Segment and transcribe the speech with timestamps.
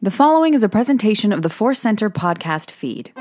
[0.00, 3.12] The following is a presentation of the Force Center podcast feed.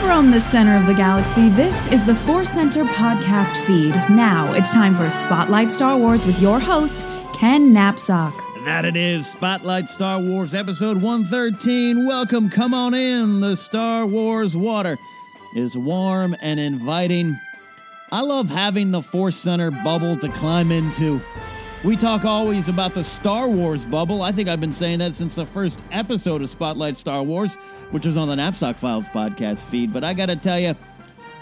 [0.00, 3.94] From the center of the galaxy, this is the Force Center podcast feed.
[4.14, 8.53] Now it's time for Spotlight Star Wars with your host, Ken Napzok.
[8.64, 12.06] That it is, Spotlight Star Wars episode 113.
[12.06, 13.40] Welcome, come on in.
[13.40, 14.96] The Star Wars water
[15.54, 17.38] is warm and inviting.
[18.10, 21.20] I love having the Force Center bubble to climb into.
[21.84, 24.22] We talk always about the Star Wars bubble.
[24.22, 27.56] I think I've been saying that since the first episode of Spotlight Star Wars,
[27.90, 29.92] which was on the Napzok Files podcast feed.
[29.92, 30.74] But I got to tell you,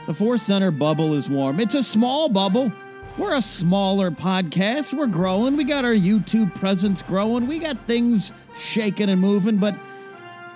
[0.06, 1.60] the Force Center bubble is warm.
[1.60, 2.72] It's a small bubble.
[3.18, 4.94] We're a smaller podcast.
[4.96, 5.56] We're growing.
[5.56, 7.46] We got our YouTube presence growing.
[7.46, 9.74] We got things shaking and moving, but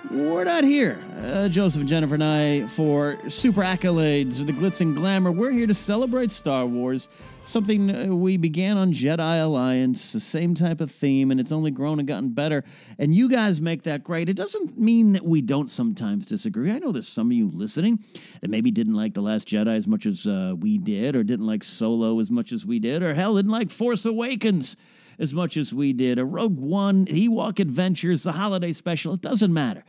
[0.09, 0.99] we're not here.
[1.21, 5.31] Uh, Joseph, and Jennifer, and I for super accolades, or the glitz and glamour.
[5.31, 7.09] We're here to celebrate Star Wars,
[7.47, 11.71] something uh, we began on Jedi Alliance, the same type of theme, and it's only
[11.71, 12.63] grown and gotten better.
[12.99, 14.29] And you guys make that great.
[14.29, 16.71] It doesn't mean that we don't sometimes disagree.
[16.71, 18.03] I know there's some of you listening
[18.41, 21.47] that maybe didn't like The Last Jedi as much as uh, we did, or didn't
[21.47, 24.75] like Solo as much as we did, or hell, didn't like Force Awakens
[25.19, 29.13] as much as we did, or Rogue One, Ewok Adventures, the holiday special.
[29.13, 29.83] It doesn't matter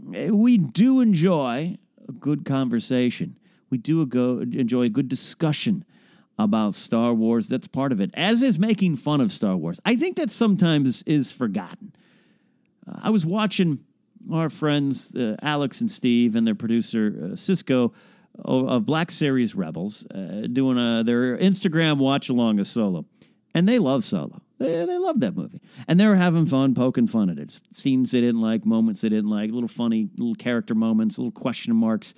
[0.00, 1.76] we do enjoy
[2.08, 3.36] a good conversation.
[3.70, 5.84] We do go, enjoy a good discussion
[6.44, 7.48] about Star Wars.
[7.48, 9.80] That's part of it, as is making fun of Star Wars.
[9.84, 11.94] I think that sometimes is forgotten.
[12.86, 13.80] Uh, I was watching
[14.32, 17.92] our friends uh, Alex and Steve and their producer uh, Cisco
[18.44, 23.04] of, Black Series Rebels uh, doing a, their Instagram watch along of Solo,
[23.54, 24.40] and they love Solo.
[24.58, 27.58] They, they love that movie, and they were having fun, poking fun at it.
[27.72, 31.74] Scenes they didn't like, moments they didn't like, little funny little character moments, little question
[31.74, 32.14] marks.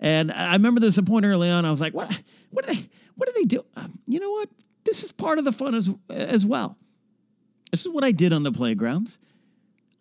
[0.00, 1.64] And I remember there's a point early on.
[1.64, 2.22] I was like, "What?
[2.50, 2.88] What do they?
[3.16, 3.64] What do they do?
[3.76, 4.48] Um, you know what?
[4.84, 6.78] This is part of the fun as as well.
[7.70, 9.18] This is what I did on the playgrounds.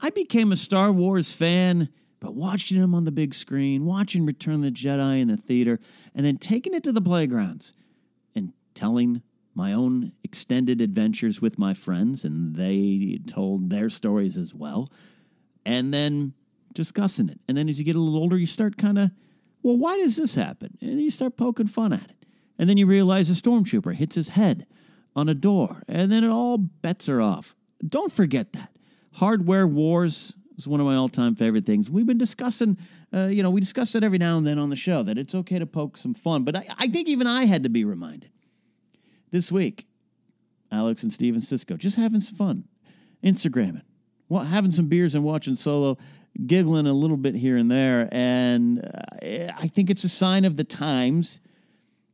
[0.01, 1.89] I became a Star Wars fan,
[2.21, 5.79] but watching them on the big screen, watching Return of the Jedi in the theater,
[6.15, 7.73] and then taking it to the playgrounds
[8.33, 9.21] and telling
[9.53, 14.89] my own extended adventures with my friends, and they told their stories as well,
[15.65, 16.33] and then
[16.73, 17.41] discussing it.
[17.47, 19.11] And then as you get a little older, you start kind of,
[19.61, 20.77] well, why does this happen?
[20.81, 22.25] And you start poking fun at it.
[22.57, 24.65] And then you realize a stormtrooper hits his head
[25.15, 27.55] on a door, and then it all bets are off.
[27.87, 28.71] Don't forget that.
[29.13, 31.89] Hardware Wars is one of my all time favorite things.
[31.89, 32.77] We've been discussing,
[33.13, 35.33] uh, you know, we discuss it every now and then on the show that it's
[35.33, 38.31] okay to poke some fun, but I, I think even I had to be reminded
[39.31, 39.87] this week.
[40.71, 42.65] Alex and Steven Cisco just having some fun,
[43.23, 43.81] Instagramming,
[44.27, 45.97] well, having some beers and watching Solo,
[46.45, 50.57] giggling a little bit here and there, and uh, I think it's a sign of
[50.57, 51.39] the times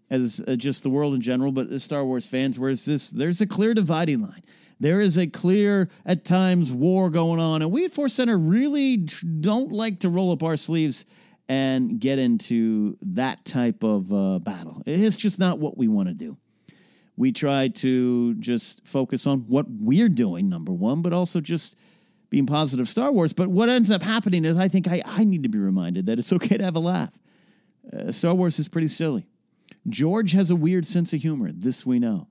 [0.10, 3.42] as uh, just the world in general, but as Star Wars fans, whereas this there's
[3.42, 4.44] a clear dividing line.
[4.80, 7.62] There is a clear, at times, war going on.
[7.62, 11.06] And we at Force Center really don't like to roll up our sleeves
[11.48, 14.84] and get into that type of uh, battle.
[14.86, 16.38] It's just not what we want to do.
[17.16, 21.78] We try to just focus on what we're doing, number one, but also just
[22.30, 23.34] being positive Star Wars.
[23.34, 26.20] But what ends up happening is I think I, I need to be reminded that
[26.20, 27.12] it's okay to have a laugh.
[27.92, 29.28] Uh, Star Wars is pretty silly.
[29.88, 31.52] George has a weird sense of humor.
[31.54, 32.28] This we know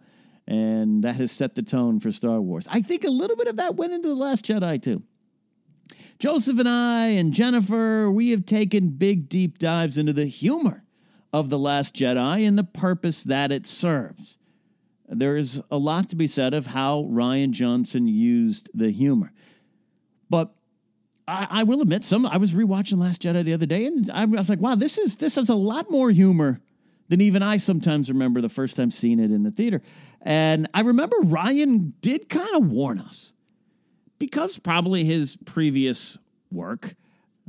[0.47, 2.67] and that has set the tone for Star Wars.
[2.71, 5.03] I think a little bit of that went into The Last Jedi, too.
[6.19, 10.85] Joseph and I and Jennifer, we have taken big, deep dives into the humor
[11.33, 14.39] of The Last Jedi and the purpose that it serves.
[15.09, 19.33] There is a lot to be said of how Rian Johnson used the humor.
[20.31, 20.55] But
[21.27, 24.25] I, I will admit, some I was rewatching Last Jedi the other day, and I
[24.25, 26.61] was like, wow, this is this has a lot more humor
[27.09, 29.83] than even I sometimes remember the first time seeing it in the theater.
[30.23, 33.33] And I remember Rian did kind of warn us
[34.19, 36.17] because probably his previous
[36.51, 36.95] work,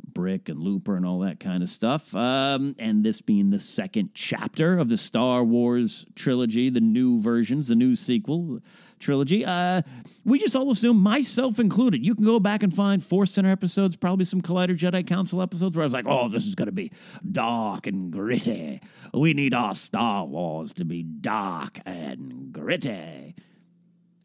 [0.03, 4.09] Brick and Looper and all that kind of stuff, um, and this being the second
[4.13, 8.59] chapter of the Star Wars trilogy, the new versions, the new sequel
[8.99, 9.45] trilogy.
[9.45, 9.81] Uh,
[10.23, 13.95] we just all assume, myself included, you can go back and find Force Center episodes,
[13.95, 16.71] probably some Collider Jedi Council episodes where I was like, oh, this is going to
[16.71, 16.91] be
[17.31, 18.81] dark and gritty.
[19.13, 23.35] We need our Star Wars to be dark and gritty.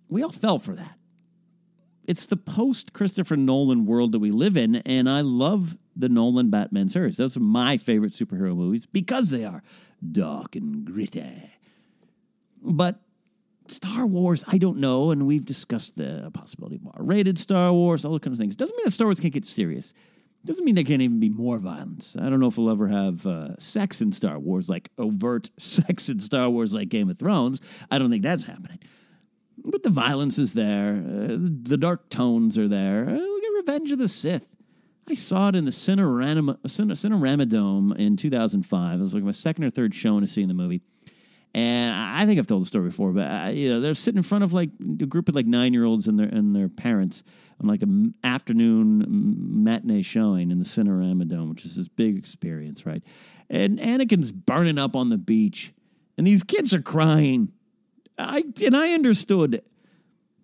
[0.08, 0.96] We all fell for that.
[2.06, 6.50] It's the post Christopher Nolan world that we live in, and I love the Nolan
[6.50, 7.18] Batman series.
[7.18, 9.62] Those are my favorite superhero movies because they are
[10.10, 11.52] dark and gritty.
[12.62, 13.00] But
[13.70, 18.12] Star Wars, I don't know, and we've discussed the possibility of R-rated Star Wars, all
[18.12, 18.56] those kind of things.
[18.56, 19.92] Doesn't mean that Star Wars can't get serious.
[20.44, 22.16] Doesn't mean there can't even be more violence.
[22.18, 26.08] I don't know if we'll ever have uh, sex in Star Wars, like overt sex
[26.08, 27.60] in Star Wars, like Game of Thrones.
[27.90, 28.78] I don't think that's happening.
[29.62, 30.94] But the violence is there.
[30.94, 33.06] Uh, the dark tones are there.
[33.08, 34.46] Uh, look at Revenge of the Sith.
[35.08, 38.98] I saw it in the Cinerama, Cinerama Dome in 2005.
[38.98, 40.80] It was like my second or third showing to see the movie.
[41.52, 44.22] And I think I've told the story before, but I, you know they're sitting in
[44.22, 47.24] front of like a group of like nine year olds and their and their parents
[47.60, 49.04] on like an afternoon
[49.64, 53.02] matinee showing in the Cinerama Dome, which is this big experience, right?
[53.48, 55.72] And Anakin's burning up on the beach,
[56.16, 57.50] and these kids are crying.
[58.16, 59.62] I and I understood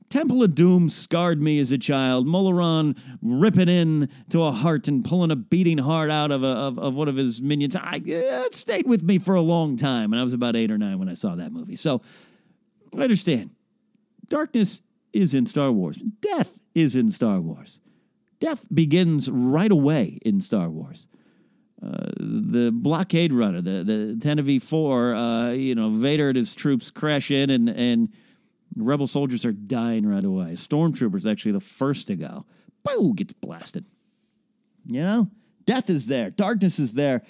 [0.08, 2.26] Temple of Doom scarred me as a child.
[2.26, 6.46] Mola Ram ripping in to a heart and pulling a beating heart out of, a,
[6.46, 7.74] of, of one of his minions.
[7.76, 10.78] I, it stayed with me for a long time, and I was about eight or
[10.78, 11.76] nine when I saw that movie.
[11.76, 12.02] So
[12.96, 13.50] I understand.
[14.28, 14.82] Darkness
[15.12, 16.02] is in Star Wars.
[16.20, 17.80] Death is in Star Wars.
[18.38, 21.08] Death begins right away in Star Wars.
[21.82, 26.90] Uh, the blockade runner, the the Tantive four, uh, you know, Vader and his troops
[26.90, 28.08] crash in and and
[28.76, 30.52] Rebel soldiers are dying right away.
[30.52, 32.44] Stormtrooper's actually the first to go.
[32.84, 33.84] Boo, gets blasted.
[34.86, 35.30] You know,
[35.64, 37.22] death is there, darkness is there.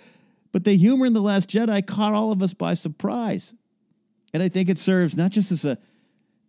[0.52, 3.54] But the humor in The Last Jedi caught all of us by surprise.
[4.32, 5.78] And I think it serves not just as a,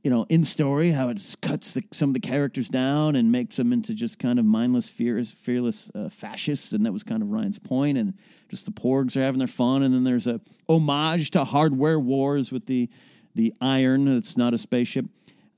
[0.04, 3.58] you know, in story, how it cuts the, some of the characters down and makes
[3.58, 6.72] them into just kind of mindless, fearless, fearless uh, fascists.
[6.72, 7.60] And that was kind of Ryan's.
[7.70, 8.14] And
[8.50, 9.84] just the porgs are having their fun.
[9.84, 10.40] And then there's a
[10.70, 12.90] homage to hardware wars with the
[13.38, 15.06] the iron that's not a spaceship.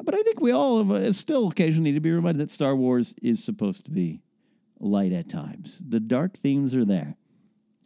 [0.03, 2.75] But I think we all have, uh, still occasionally need to be reminded that Star
[2.75, 4.21] Wars is supposed to be
[4.79, 5.81] light at times.
[5.85, 7.15] The dark themes are there.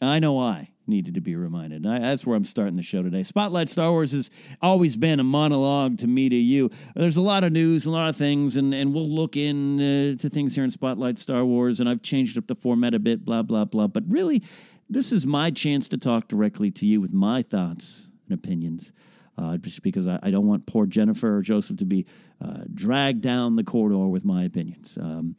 [0.01, 1.85] I know I needed to be reminded.
[1.85, 3.23] I, that's where I'm starting the show today.
[3.23, 4.29] Spotlight Star Wars has
[4.61, 6.69] always been a monologue to me to you.
[6.95, 10.29] There's a lot of news, a lot of things, and, and we'll look into uh,
[10.29, 13.43] things here in Spotlight Star Wars, and I've changed up the format a bit, blah,
[13.43, 13.87] blah, blah.
[13.87, 14.43] But really,
[14.89, 18.91] this is my chance to talk directly to you with my thoughts and opinions.
[19.35, 22.05] Uh, just because I, I, don't want poor Jennifer or Joseph to be
[22.39, 24.95] uh, dragged down the corridor with my opinions.
[25.01, 25.35] Um,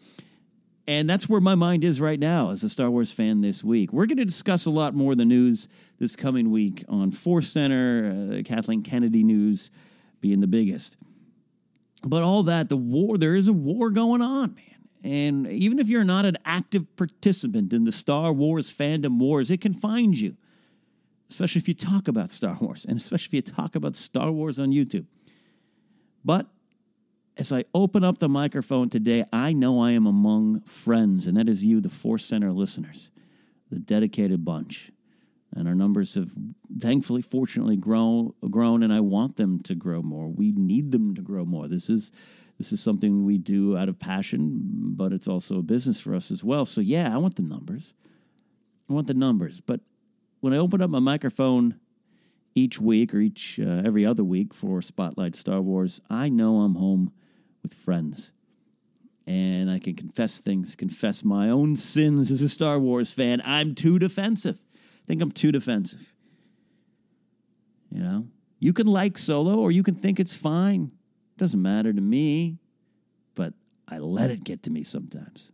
[0.87, 3.93] and that's where my mind is right now as a Star Wars fan this week.
[3.93, 7.49] We're going to discuss a lot more of the news this coming week on Force
[7.49, 9.71] Center, uh, Kathleen Kennedy news
[10.21, 10.97] being the biggest.
[12.03, 14.75] But all that, the war, there is a war going on, man.
[15.03, 19.61] And even if you're not an active participant in the Star Wars fandom wars, it
[19.61, 20.37] can find you,
[21.35, 24.61] especially if you talk about Star Wars and especially if you talk about Star Wars
[24.61, 25.07] on YouTube.
[26.25, 26.47] But
[27.37, 31.49] as I open up the microphone today, I know I am among friends, and that
[31.49, 33.11] is you, the Force Center listeners,
[33.69, 34.93] the dedicated bunch.
[35.57, 36.31] And our numbers have
[36.79, 40.29] thankfully, fortunately, grown, grown, and I want them to grow more.
[40.29, 41.67] We need them to grow more.
[41.67, 42.13] This is
[42.59, 44.61] this is something we do out of passion,
[44.95, 46.65] but it's also a business for us as well.
[46.65, 47.93] So yeah, I want the numbers.
[48.89, 49.61] I want the numbers.
[49.61, 49.81] But
[50.45, 51.81] when I open up my microphone
[52.55, 56.75] each week or each uh, every other week for Spotlight Star Wars, I know I'm
[56.75, 57.15] home
[57.63, 58.31] with friends.
[59.27, 63.41] And I can confess things, confess my own sins as a Star Wars fan.
[63.43, 64.59] I'm too defensive.
[64.75, 66.15] I think I'm too defensive.
[67.91, 68.27] You know,
[68.59, 70.93] you can like Solo or you can think it's fine.
[71.37, 72.59] It Doesn't matter to me,
[73.35, 73.55] but
[73.89, 75.51] I let it get to me sometimes.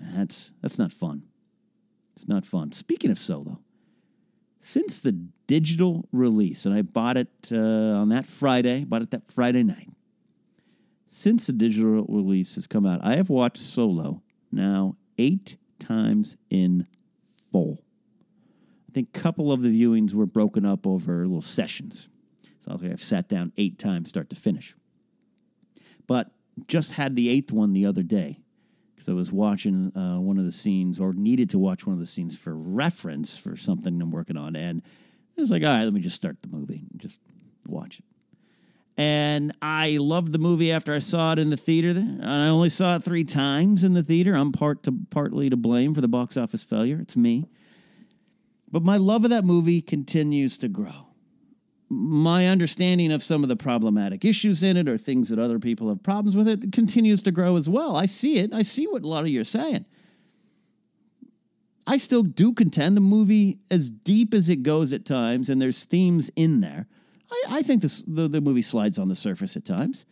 [0.00, 1.22] That's that's not fun.
[2.16, 2.72] It's not fun.
[2.72, 3.60] Speaking of Solo,
[4.60, 9.30] since the digital release, and I bought it uh, on that Friday, bought it that
[9.32, 9.88] Friday night
[11.10, 16.86] since the digital release has come out, I have watched Solo now eight times in
[17.52, 17.80] full.
[18.88, 22.08] I think a couple of the viewings were broken up over little sessions.
[22.60, 24.76] So I've sat down eight times, start to finish.
[26.06, 26.30] But
[26.68, 28.40] just had the eighth one the other day
[29.00, 31.98] because I was watching uh, one of the scenes or needed to watch one of
[31.98, 34.54] the scenes for reference for something I'm working on.
[34.56, 34.82] And
[35.36, 37.18] it was like, all right, let me just start the movie and just
[37.66, 38.04] watch it.
[38.98, 41.98] And I loved the movie after I saw it in the theater.
[41.98, 44.34] And I only saw it three times in the theater.
[44.34, 46.98] I'm part to, partly to blame for the box office failure.
[47.00, 47.48] It's me.
[48.70, 51.06] But my love of that movie continues to grow.
[51.92, 55.88] My understanding of some of the problematic issues in it or things that other people
[55.88, 57.96] have problems with it continues to grow as well.
[57.96, 58.54] I see it.
[58.54, 59.84] I see what a lot of you are saying.
[61.86, 65.84] I still do contend the movie, as deep as it goes at times, and there's
[65.84, 66.86] themes in there
[67.30, 70.04] I, I think this, the, the movie slides on the surface at times.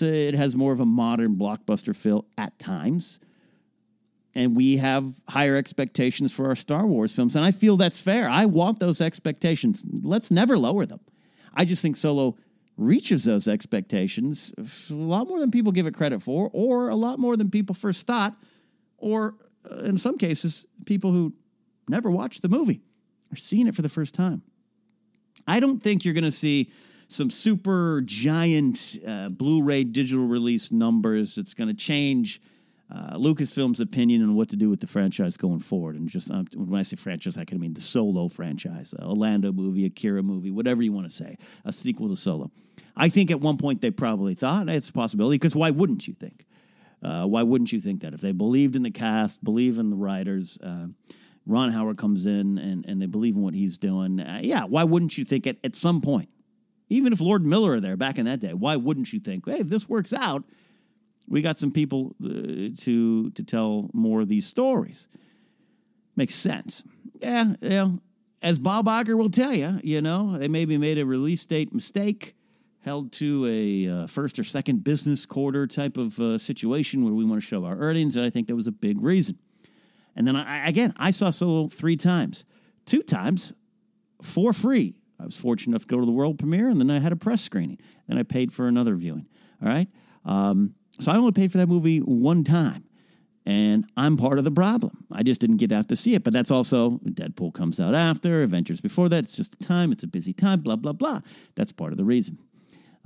[0.00, 3.20] A, it has more of a modern blockbuster feel at times.
[4.34, 7.34] And we have higher expectations for our Star Wars films.
[7.34, 8.28] And I feel that's fair.
[8.28, 9.82] I want those expectations.
[9.90, 11.00] Let's never lower them.
[11.58, 12.36] I just think Solo
[12.76, 14.52] reaches those expectations
[14.90, 17.74] a lot more than people give it credit for, or a lot more than people
[17.74, 18.36] first thought,
[18.96, 19.34] or
[19.68, 21.34] uh, in some cases, people who
[21.88, 22.80] never watched the movie
[23.32, 24.42] are seeing it for the first time.
[25.48, 26.70] I don't think you're going to see
[27.08, 32.40] some super giant uh, Blu-ray digital release numbers that's going to change
[32.90, 35.96] uh, Lucasfilm's opinion on what to do with the franchise going forward.
[35.96, 39.52] And just um, when I say franchise, I can mean the Solo franchise, a Lando
[39.52, 42.50] movie, a Qi'ra movie, whatever you want to say, a sequel to Solo.
[42.96, 46.14] I think at one point they probably thought it's a possibility because why wouldn't you
[46.14, 46.46] think?
[47.02, 49.96] Uh, why wouldn't you think that if they believed in the cast, believe in the
[49.96, 50.58] writers?
[50.62, 50.86] Uh,
[51.46, 54.20] Ron Howard comes in and, and they believe in what he's doing.
[54.20, 56.28] Uh, yeah, why wouldn't you think it at some point?
[56.90, 59.60] Even if Lord Miller are there back in that day, why wouldn't you think, hey,
[59.60, 60.44] if this works out,
[61.28, 65.08] we got some people uh, to to tell more of these stories.
[66.16, 66.82] Makes sense.
[67.20, 67.88] Yeah, yeah.
[68.40, 72.34] As Bob Iger will tell you, you know, they maybe made a release date mistake,
[72.80, 77.24] held to a uh, first or second business quarter type of uh, situation where we
[77.24, 79.38] want to show our earnings, and I think that was a big reason.
[80.16, 82.44] And then I, again, I saw Solo three times,
[82.86, 83.52] two times
[84.22, 84.94] for free.
[85.20, 87.16] I was fortunate enough to go to the world premiere, and then I had a
[87.16, 87.78] press screening.
[88.06, 89.26] Then I paid for another viewing.
[89.62, 89.88] All right,
[90.24, 92.84] um, so I only paid for that movie one time,
[93.46, 95.06] and I'm part of the problem.
[95.12, 96.24] I just didn't get out to see it.
[96.24, 99.24] But that's also Deadpool comes out after, Avengers before that.
[99.24, 99.92] It's just a time.
[99.92, 100.60] It's a busy time.
[100.60, 101.20] Blah blah blah.
[101.54, 102.38] That's part of the reason.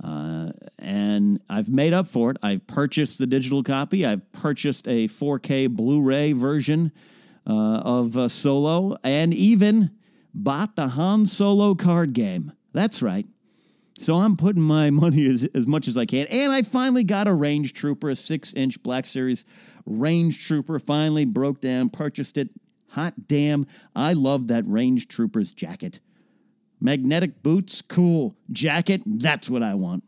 [0.03, 2.37] Uh, and I've made up for it.
[2.43, 4.05] I've purchased the digital copy.
[4.05, 6.91] I've purchased a 4K Blu ray version
[7.47, 9.91] uh, of uh, Solo and even
[10.33, 12.51] bought the Han Solo card game.
[12.73, 13.25] That's right.
[13.99, 16.27] So I'm putting my money as, as much as I can.
[16.27, 19.45] And I finally got a Range Trooper, a six inch Black Series
[19.85, 20.79] Range Trooper.
[20.79, 22.49] Finally broke down, purchased it.
[22.89, 25.99] Hot damn, I love that Range Trooper's jacket.
[26.79, 28.35] Magnetic boots, cool.
[28.51, 30.03] Jacket, that's what I want.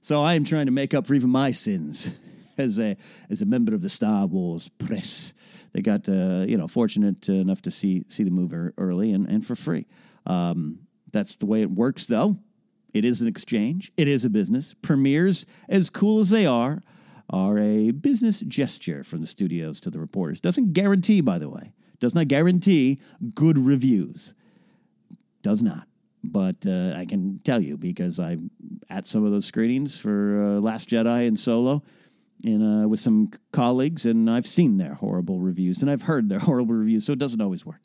[0.00, 2.14] So I am trying to make up for even my sins
[2.58, 2.96] as a
[3.28, 5.32] as a member of the Star Wars press.
[5.72, 9.44] They got uh, you know fortunate enough to see see the movie early and, and
[9.44, 9.86] for free.
[10.26, 10.85] Um,
[11.16, 12.38] that's the way it works, though.
[12.92, 13.92] It is an exchange.
[13.96, 14.74] It is a business.
[14.82, 16.82] Premieres, as cool as they are,
[17.30, 20.40] are a business gesture from the studios to the reporters.
[20.40, 23.00] Doesn't guarantee, by the way, does not guarantee
[23.34, 24.34] good reviews.
[25.42, 25.88] Does not.
[26.22, 28.50] But uh, I can tell you because I'm
[28.90, 31.82] at some of those screenings for uh, Last Jedi and Solo,
[32.44, 36.38] and uh, with some colleagues, and I've seen their horrible reviews and I've heard their
[36.48, 37.82] horrible reviews, so it doesn't always work.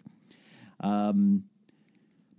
[0.80, 1.44] Um,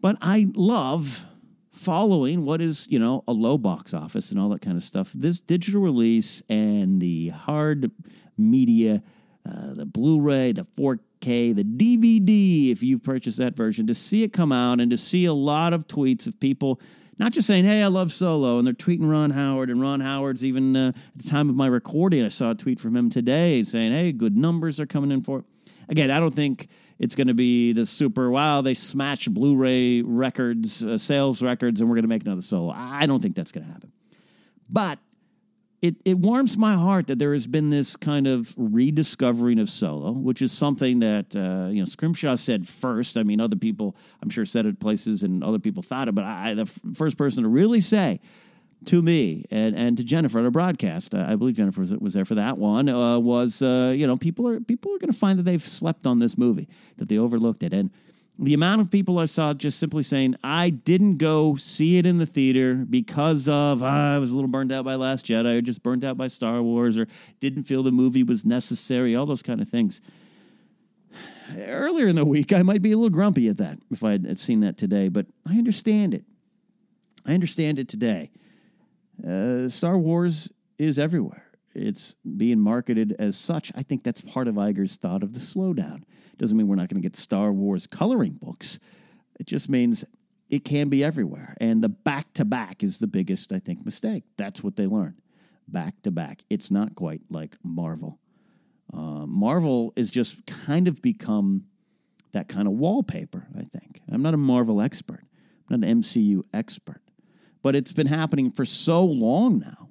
[0.03, 1.25] but I love
[1.71, 5.13] following what is, you know, a low box office and all that kind of stuff.
[5.15, 7.91] This digital release and the hard
[8.37, 9.03] media,
[9.49, 14.23] uh, the Blu ray, the 4K, the DVD, if you've purchased that version, to see
[14.23, 16.81] it come out and to see a lot of tweets of people
[17.19, 20.45] not just saying, hey, I love Solo, and they're tweeting Ron Howard, and Ron Howard's
[20.45, 23.63] even uh, at the time of my recording, I saw a tweet from him today
[23.65, 25.45] saying, hey, good numbers are coming in for it.
[25.89, 26.69] Again, I don't think
[27.03, 31.91] it's going to be the super wow they smashed blu-ray records uh, sales records and
[31.91, 33.93] we're going to make another solo i don't think that's going to happen
[34.71, 34.99] but
[35.83, 40.13] it, it warms my heart that there has been this kind of rediscovering of solo,
[40.13, 43.19] which is something that uh, you know Scrimshaw said first.
[43.19, 46.25] I mean, other people I'm sure said it places, and other people thought it, but
[46.25, 48.21] I, the f- first person to really say
[48.87, 51.15] to me and, and to Jennifer at a broadcast.
[51.15, 52.89] I believe Jennifer was, was there for that one.
[52.89, 56.07] Uh, was uh, you know people are people are going to find that they've slept
[56.07, 57.91] on this movie that they overlooked it and.
[58.39, 62.17] The amount of people I saw just simply saying, I didn't go see it in
[62.17, 65.61] the theater because of, uh, I was a little burned out by Last Jedi or
[65.61, 67.07] just burned out by Star Wars or
[67.41, 70.01] didn't feel the movie was necessary, all those kind of things.
[71.59, 74.41] Earlier in the week, I might be a little grumpy at that if I had
[74.41, 76.25] seen that today, but I understand it.
[77.27, 78.31] I understand it today.
[79.27, 81.47] Uh, Star Wars is everywhere.
[81.75, 83.73] It's being marketed as such.
[83.75, 86.03] I think that's part of Iger's thought of the slowdown.
[86.39, 88.79] Doesn't mean we're not going to get Star Wars coloring books.
[89.39, 90.05] It just means
[90.51, 91.57] it can be everywhere.
[91.61, 94.25] And the back to back is the biggest, I think, mistake.
[94.37, 95.21] That's what they learned.
[95.69, 96.43] Back to back.
[96.51, 98.19] It's not quite like Marvel.
[98.93, 101.65] Uh, Marvel is just kind of become
[102.33, 104.01] that kind of wallpaper, I think.
[104.11, 105.25] I'm not a Marvel expert,
[105.71, 107.01] I'm not an MCU expert.
[107.63, 109.89] But it's been happening for so long now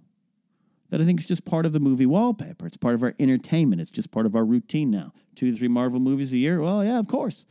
[0.90, 2.68] that I think it's just part of the movie wallpaper.
[2.68, 3.82] It's part of our entertainment.
[3.82, 5.14] It's just part of our routine now.
[5.36, 6.62] Two to three Marvel movies a year.
[6.62, 7.46] Well, yeah, of course.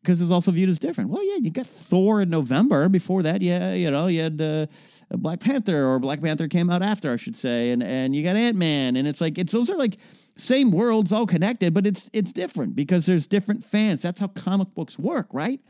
[0.00, 1.10] Because it's also viewed as different.
[1.10, 2.88] Well, yeah, you got Thor in November.
[2.88, 4.66] Before that, yeah, you know, you had uh,
[5.10, 8.36] Black Panther, or Black Panther came out after, I should say, and and you got
[8.36, 9.98] Ant Man, and it's like it's those are like
[10.36, 14.00] same worlds, all connected, but it's it's different because there's different fans.
[14.00, 15.60] That's how comic books work, right?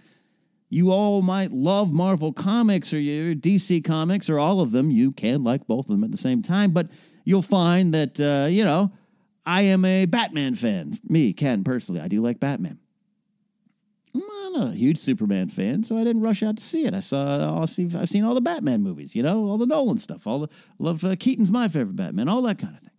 [0.71, 4.91] You all might love Marvel Comics or your DC Comics or all of them.
[4.91, 6.89] You can like both of them at the same time, but
[7.25, 8.93] you'll find that, uh, you know,
[9.45, 10.97] I am a Batman fan.
[11.09, 12.79] Me, Ken, personally, I do like Batman.
[14.15, 16.95] I'm not a huge Superman fan, so I didn't rush out to see it.
[16.95, 20.27] I saw, I've seen all the Batman movies, you know, all the Nolan stuff.
[20.27, 22.91] All the love uh, Keaton's my favorite Batman, all that kind of thing.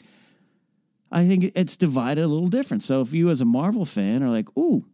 [1.10, 2.84] I think it's divided a little different.
[2.84, 4.86] So if you, as a Marvel fan, are like, "Ooh,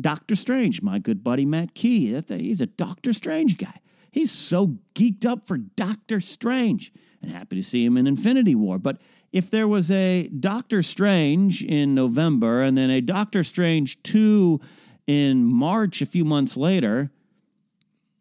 [0.00, 2.20] Doctor Strange, my good buddy Matt Key.
[2.28, 3.80] He's a Doctor Strange guy.
[4.10, 8.78] He's so geeked up for Doctor Strange and happy to see him in Infinity War.
[8.78, 8.98] But
[9.32, 14.60] if there was a Doctor Strange in November and then a Doctor Strange 2
[15.06, 17.10] in March a few months later,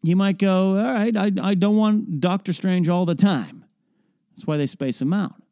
[0.01, 3.65] you might go, All right, I, I don't want Doctor Strange all the time.
[4.31, 5.42] That's why they space him out.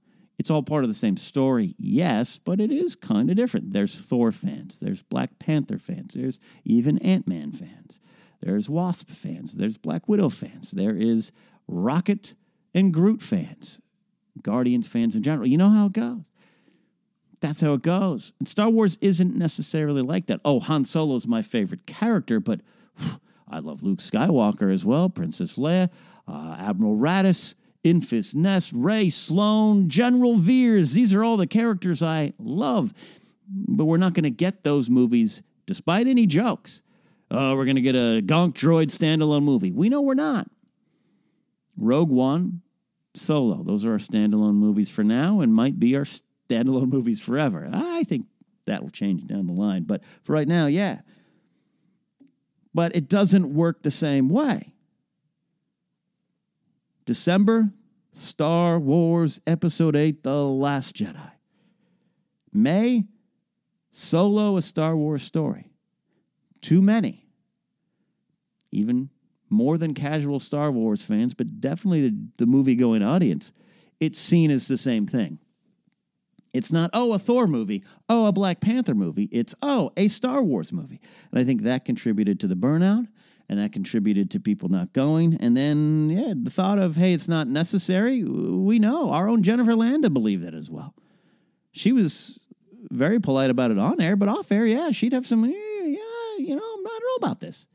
[0.41, 3.73] It's all part of the same story, yes, but it is kind of different.
[3.73, 7.99] There's Thor fans, there's Black Panther fans, there's even Ant Man fans,
[8.41, 11.32] there's Wasp fans, there's Black Widow fans, there is
[11.67, 12.34] Rocket
[12.73, 13.82] and Groot fans,
[14.41, 15.45] Guardians fans in general.
[15.45, 16.23] You know how it goes.
[17.39, 18.34] That's how it goes.
[18.39, 20.41] And Star Wars isn't necessarily like that.
[20.43, 22.62] Oh, Han Solo is my favorite character, but
[22.97, 25.91] whew, I love Luke Skywalker as well, Princess Leia,
[26.27, 27.54] uh, Admiral Raddus.
[27.84, 30.94] Enfys Ness, Rey, Sloane, General Veers.
[30.94, 32.94] These are all the characters I love.
[33.48, 36.82] But we're not going to get those movies despite any jokes.
[37.30, 39.72] Oh, we're going to get a Gonk Droid standalone movie.
[39.72, 40.50] We know we're not.
[41.78, 42.62] Rogue One,
[43.15, 43.63] Solo.
[43.63, 47.70] Those are our standalone movies for now and might be our standalone movies forever.
[47.72, 48.26] I think
[48.65, 49.84] that will change down the line.
[49.84, 51.02] But for right now, yeah.
[52.74, 54.70] But it doesn't work the same way.
[57.06, 57.72] December,
[58.14, 61.32] Star Wars Episode 8 The Last Jedi.
[62.54, 63.06] May,
[63.92, 65.72] Solo, a Star Wars story.
[66.62, 67.28] Too many.
[68.72, 69.10] Even
[69.50, 73.52] more than casual Star Wars fans, but definitely the, the movie going audience,
[74.00, 75.40] it's seen as the same thing.
[76.54, 79.30] It's not, oh, a Thor movie, oh, a Black Panther movie.
[79.32, 81.00] It's, oh, a Star Wars movie.
[81.32, 83.08] And I think that contributed to the burnout
[83.52, 85.36] and that contributed to people not going.
[85.42, 88.24] And then, yeah, the thought of, hey, it's not necessary.
[88.24, 90.96] We know our own Jennifer Landa believed that as well.
[91.74, 92.40] She was
[92.90, 95.52] very polite about it on air, but off air, yeah, she'd have some, yeah,
[96.38, 97.68] you know, I don't know about this.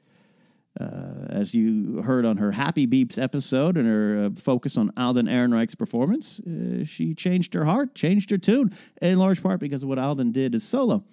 [0.80, 5.26] Uh, as you heard on her Happy Beeps episode and her uh, focus on Alden
[5.28, 9.90] Ehrenreich's performance, uh, she changed her heart, changed her tune, in large part because of
[9.90, 11.04] what Alden did as solo.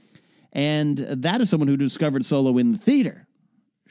[0.53, 3.27] And that is someone who discovered solo in the theater.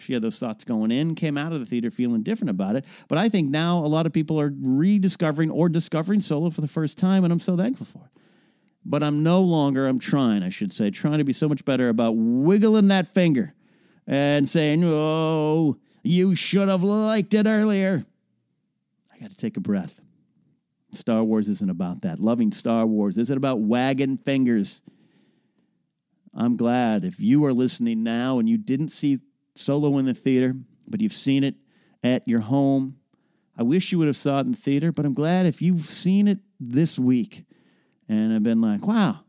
[0.03, 2.85] She had those thoughts going in, came out of the theater feeling different about it.
[3.09, 6.69] But I think now a lot of people are rediscovering or discovering solo for the
[6.69, 8.21] first time, and I'm so thankful for it.
[8.85, 11.89] But I'm no longer, I'm trying, I should say, trying to be so much better
[11.89, 13.55] about wiggling that finger
[14.07, 18.05] and saying, oh, you should have liked it earlier.
[19.15, 20.01] I got to take a breath.
[20.91, 22.19] Star Wars isn't about that.
[22.19, 24.83] Loving Star Wars isn't about wagging fingers.
[26.35, 29.21] I'm glad if you are listening now and you didn't see
[29.55, 30.55] Solo in the theater,
[30.87, 31.57] but you've seen it
[32.03, 32.97] at your home.
[33.57, 35.87] I wish you would have saw it in the theater, but I'm glad if you've
[35.87, 37.45] seen it this week
[38.09, 39.21] and have been like, wow,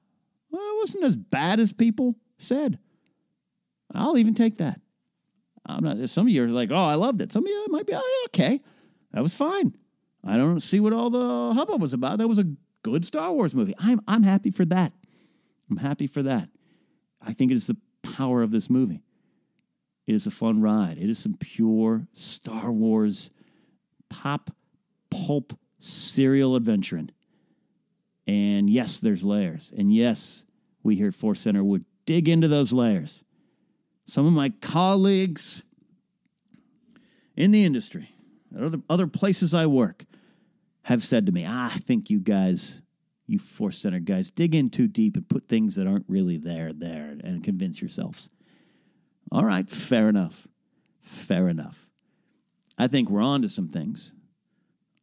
[0.50, 2.80] well, it wasn't as bad as people said.
[3.94, 4.80] I'll even take that.
[5.66, 6.10] I'm not.
[6.10, 8.26] Some of you are like, "Oh, I loved it." Some of you might be, "Oh,
[8.30, 8.60] okay,
[9.14, 9.76] that was fine."
[10.24, 12.18] I don't see what all the hubbub was about.
[12.18, 12.48] That was a
[12.82, 13.74] good Star Wars movie.
[13.78, 14.94] I'm I'm happy for that.
[15.70, 16.50] I'm happy for that.
[17.22, 19.04] I think it is the power of this movie.
[20.06, 20.98] It is a fun ride.
[20.98, 23.30] It is some pure Star Wars
[24.10, 24.52] pop
[25.10, 27.12] pulp serial adventuring.
[28.28, 29.72] And yes, there's layers.
[29.76, 30.44] And yes,
[30.82, 33.24] we here at Force Center would dig into those layers.
[34.06, 35.63] Some of my colleagues
[37.36, 38.10] in the industry,
[38.56, 40.06] at other, other places I work,
[40.84, 42.82] have said to me, ah, I think you guys,
[43.26, 46.74] you Force Center guys, dig in too deep and put things that aren't really there,
[46.74, 48.30] there, and convince yourselves.
[49.34, 50.48] All right, fair enough.
[51.02, 51.89] Fair enough.
[52.78, 54.13] I think we're on to some things.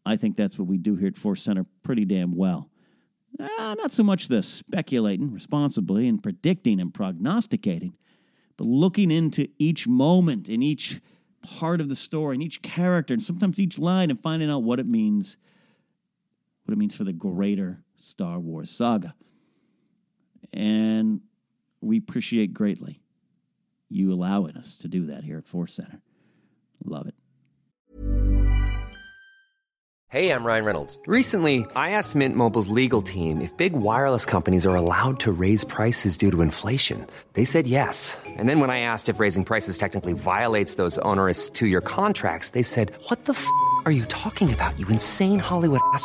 [0.07, 2.71] I think that's what we do here at Force Center pretty damn well.
[3.41, 7.97] Ah, not so much the speculating responsibly and predicting and prognosticating,
[8.57, 11.01] but looking into each moment in each
[11.43, 14.79] part of the story and each character and sometimes each line and finding out what
[14.79, 15.39] it means
[16.65, 19.15] what it means for the greater Star Wars saga.
[20.53, 21.21] And
[21.81, 23.01] we appreciate greatly
[23.91, 26.01] you allowing us to do that here at Force Center.
[26.85, 27.15] Love it.
[30.11, 30.99] Hey, I'm Ryan Reynolds.
[31.07, 35.63] Recently, I asked Mint Mobile's legal team if big wireless companies are allowed to raise
[35.63, 37.07] prices due to inflation.
[37.35, 38.19] They said yes.
[38.27, 42.51] And then when I asked if raising prices technically violates those onerous two year contracts,
[42.51, 43.47] they said, What the f
[43.85, 46.05] are you talking about, you insane Hollywood ass?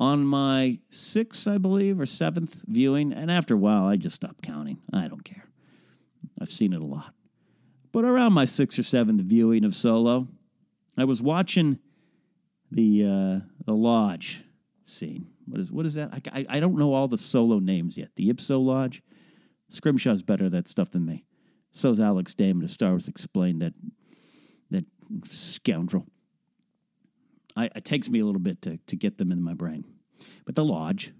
[0.00, 4.42] On my sixth, I believe, or seventh viewing, and after a while, I just stopped
[4.42, 4.78] counting.
[4.94, 5.44] I don't care.
[6.40, 7.12] I've seen it a lot.
[7.92, 10.26] But around my sixth or seventh viewing of Solo,
[10.96, 11.80] I was watching
[12.72, 14.42] the uh, the lodge
[14.86, 15.26] scene.
[15.46, 16.14] What is what is that?
[16.14, 18.08] I, I, I don't know all the Solo names yet.
[18.16, 19.02] The Ypso Lodge.
[19.70, 21.24] Scrimshaw's better at that stuff than me.
[21.72, 23.74] So's Alex Damon of Star Wars explained that
[24.70, 24.86] that
[25.24, 26.06] scoundrel.
[27.60, 29.84] I, it takes me a little bit to, to get them in my brain.
[30.44, 31.12] But the Lodge,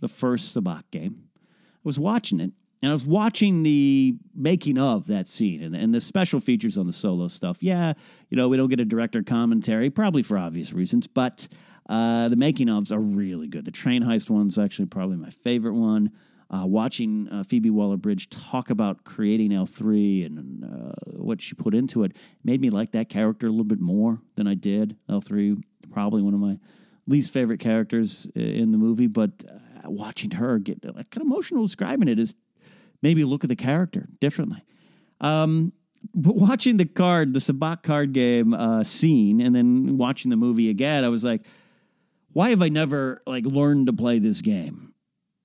[0.00, 5.06] the first Sabacc game, I was watching it, and I was watching the making of
[5.08, 7.62] that scene and, and the special features on the solo stuff.
[7.62, 7.94] Yeah,
[8.30, 11.48] you know, we don't get a director commentary, probably for obvious reasons, but
[11.88, 13.64] uh, the making ofs are really good.
[13.64, 16.12] The train heist one's actually probably my favorite one.
[16.50, 21.74] Uh, watching uh, Phoebe Waller Bridge talk about creating L3 and uh, what she put
[21.74, 24.96] into it made me like that character a little bit more than I did.
[25.10, 26.58] L3, probably one of my
[27.06, 31.66] least favorite characters in the movie, but uh, watching her get like, kind of emotional
[31.66, 32.34] describing it is
[33.02, 34.62] maybe look at the character differently.
[35.20, 35.72] Um,
[36.14, 40.70] but watching the card, the Sabacc card game uh, scene, and then watching the movie
[40.70, 41.42] again, I was like,
[42.32, 44.94] why have I never like learned to play this game?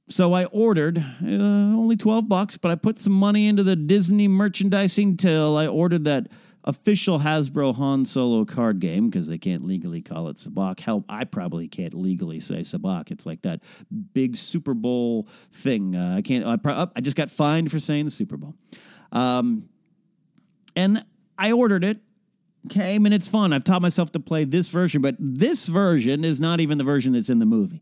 [0.09, 4.27] So I ordered uh, only 12 bucks, but I put some money into the Disney
[4.27, 6.27] merchandising till I ordered that
[6.63, 10.79] official Hasbro Han Solo card game because they can't legally call it Sabacc.
[10.79, 13.11] Hell, I probably can't legally say Sabacc.
[13.11, 13.61] It's like that
[14.13, 15.95] big Super Bowl thing.
[15.95, 16.45] Uh, I can't.
[16.45, 18.55] I, pro- I just got fined for saying the Super Bowl.
[19.11, 19.69] Um,
[20.75, 21.05] and
[21.37, 21.99] I ordered it.
[22.69, 23.51] Came and it's fun.
[23.51, 27.11] I've taught myself to play this version, but this version is not even the version
[27.11, 27.81] that's in the movie.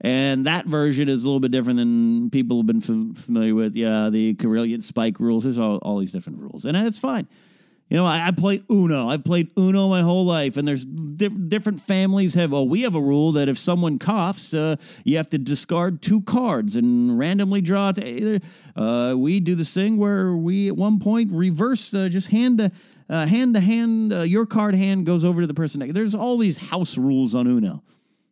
[0.00, 3.76] And that version is a little bit different than people have been f- familiar with.
[3.76, 5.44] Yeah, the Corellian spike rules.
[5.44, 7.28] There's all, all these different rules, and it's fine.
[7.90, 9.08] You know, I, I play Uno.
[9.08, 12.54] I've played Uno my whole life, and there's di- different families have.
[12.54, 16.22] Oh, we have a rule that if someone coughs, uh, you have to discard two
[16.22, 17.92] cards and randomly draw.
[18.76, 22.70] Uh, we do this thing where we at one point reverse, uh, just hand the
[23.08, 24.12] uh, hand the hand.
[24.12, 25.94] Uh, your card hand goes over to the person next.
[25.94, 27.82] There's all these house rules on Uno,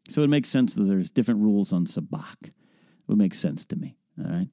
[0.08, 2.44] so it makes sense that there's different rules on Sabacc.
[2.44, 2.52] It
[3.08, 3.96] would make sense to me.
[4.24, 4.48] All right.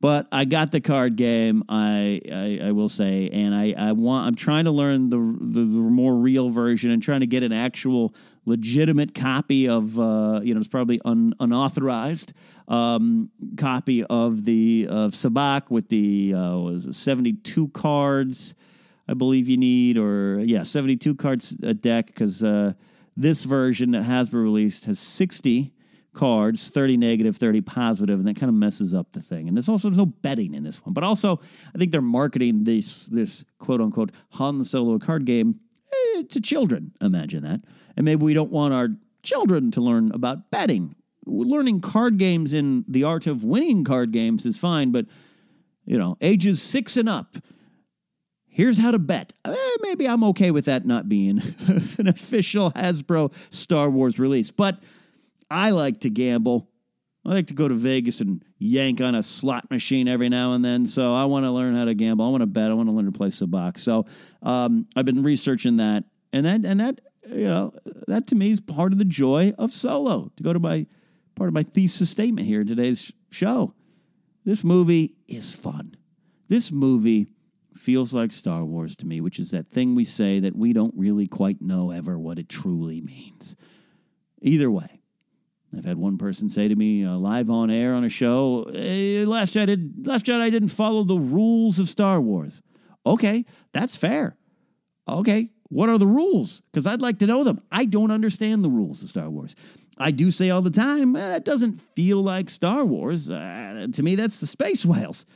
[0.00, 1.64] But I got the card game.
[1.68, 4.26] I, I, I will say, and I, I want.
[4.26, 7.52] I'm trying to learn the, the, the more real version and trying to get an
[7.52, 9.98] actual legitimate copy of.
[9.98, 12.34] Uh, you know, it's probably un, unauthorized
[12.68, 18.54] um, copy of the of Sabacc with the uh, was it 72 cards.
[19.08, 22.72] I believe you need, or yeah, 72 cards a deck because uh,
[23.16, 25.72] this version that Hasbro released has 60
[26.16, 29.68] cards 30 negative 30 positive and that kind of messes up the thing and there's
[29.68, 31.38] also there's no betting in this one but also
[31.74, 35.60] i think they're marketing this this quote unquote han solo card game
[35.92, 37.60] eh, to children imagine that
[37.98, 38.88] and maybe we don't want our
[39.22, 44.46] children to learn about betting learning card games in the art of winning card games
[44.46, 45.04] is fine but
[45.84, 47.36] you know ages six and up
[48.48, 49.34] here's how to bet.
[49.44, 51.42] Eh, maybe I'm okay with that not being
[51.98, 54.50] an official Hasbro Star Wars release.
[54.50, 54.78] But
[55.50, 56.68] I like to gamble.
[57.24, 60.64] I like to go to Vegas and yank on a slot machine every now and
[60.64, 60.86] then.
[60.86, 62.24] So I want to learn how to gamble.
[62.24, 62.70] I want to bet.
[62.70, 63.78] I want to learn to play Sabacc.
[63.78, 64.06] So
[64.42, 67.74] um, I've been researching that, and that and that you know
[68.06, 70.86] that to me is part of the joy of solo to go to my
[71.34, 73.74] part of my thesis statement here in today's show.
[74.44, 75.96] This movie is fun.
[76.48, 77.26] This movie
[77.74, 80.94] feels like Star Wars to me, which is that thing we say that we don't
[80.96, 83.56] really quite know ever what it truly means.
[84.40, 84.95] Either way,
[85.76, 89.24] I've had one person say to me uh, live on air on a show, hey,
[89.24, 92.60] Last Jedi, Last Jedi I didn't follow the rules of Star Wars.
[93.04, 94.36] Okay, that's fair.
[95.08, 96.62] Okay, what are the rules?
[96.72, 97.60] Because I'd like to know them.
[97.70, 99.54] I don't understand the rules of Star Wars.
[99.98, 103.30] I do say all the time, eh, that doesn't feel like Star Wars.
[103.30, 105.26] Uh, to me, that's the Space Whales.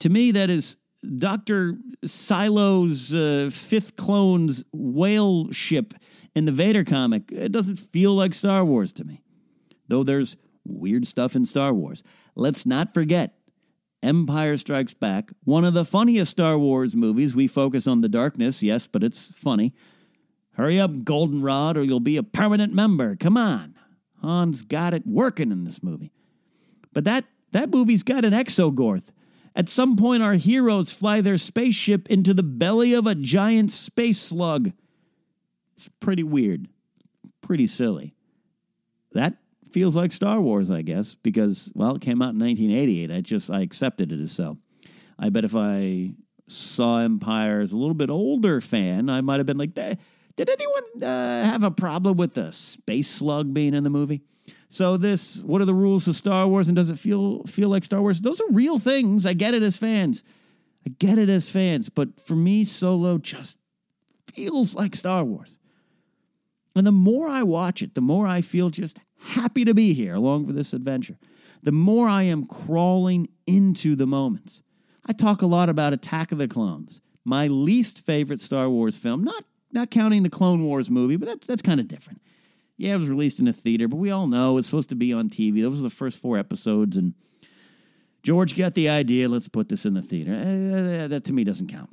[0.00, 0.78] To me, that is
[1.16, 1.76] Dr.
[2.04, 5.94] Silo's uh, fifth clone's whale ship
[6.34, 7.30] in the Vader comic.
[7.30, 9.22] It doesn't feel like Star Wars to me.
[9.88, 12.02] Though there's weird stuff in Star Wars.
[12.34, 13.34] Let's not forget
[14.02, 17.36] Empire Strikes Back, one of the funniest Star Wars movies.
[17.36, 19.74] We focus on the darkness, yes, but it's funny.
[20.54, 23.16] Hurry up, Goldenrod, or you'll be a permanent member.
[23.16, 23.74] Come on.
[24.22, 26.12] Han's got it working in this movie.
[26.92, 29.12] But that, that movie's got an exogorth.
[29.54, 34.20] At some point, our heroes fly their spaceship into the belly of a giant space
[34.20, 34.72] slug.
[35.74, 36.68] It's pretty weird,
[37.40, 38.14] pretty silly.
[39.12, 39.36] That
[39.70, 43.10] feels like Star Wars, I guess, because well, it came out in 1988.
[43.10, 44.58] I just I accepted it as so.
[45.18, 46.14] I bet if I
[46.48, 49.98] saw Empire as a little bit older fan, I might have been like, did
[50.38, 54.22] anyone uh, have a problem with the space slug being in the movie?
[54.68, 57.84] So this, what are the rules of Star Wars, and does it feel feel like
[57.84, 58.20] Star Wars?
[58.20, 59.26] Those are real things.
[59.26, 60.24] I get it as fans.
[60.86, 63.58] I get it as fans, but for me, Solo just
[64.32, 65.58] feels like Star Wars.
[66.74, 70.14] And the more I watch it, the more I feel just happy to be here
[70.14, 71.18] along for this adventure.
[71.62, 74.62] The more I am crawling into the moments.
[75.06, 79.24] I talk a lot about Attack of the Clones, my least favorite Star Wars film,
[79.24, 82.20] not not counting the Clone Wars movie, but that's that's kind of different.
[82.76, 85.12] Yeah, it was released in a theater, but we all know it's supposed to be
[85.12, 85.62] on TV.
[85.62, 87.14] Those were the first four episodes, and
[88.22, 89.28] George got the idea.
[89.28, 90.32] Let's put this in the theater.
[90.32, 91.90] Uh, that to me doesn't count.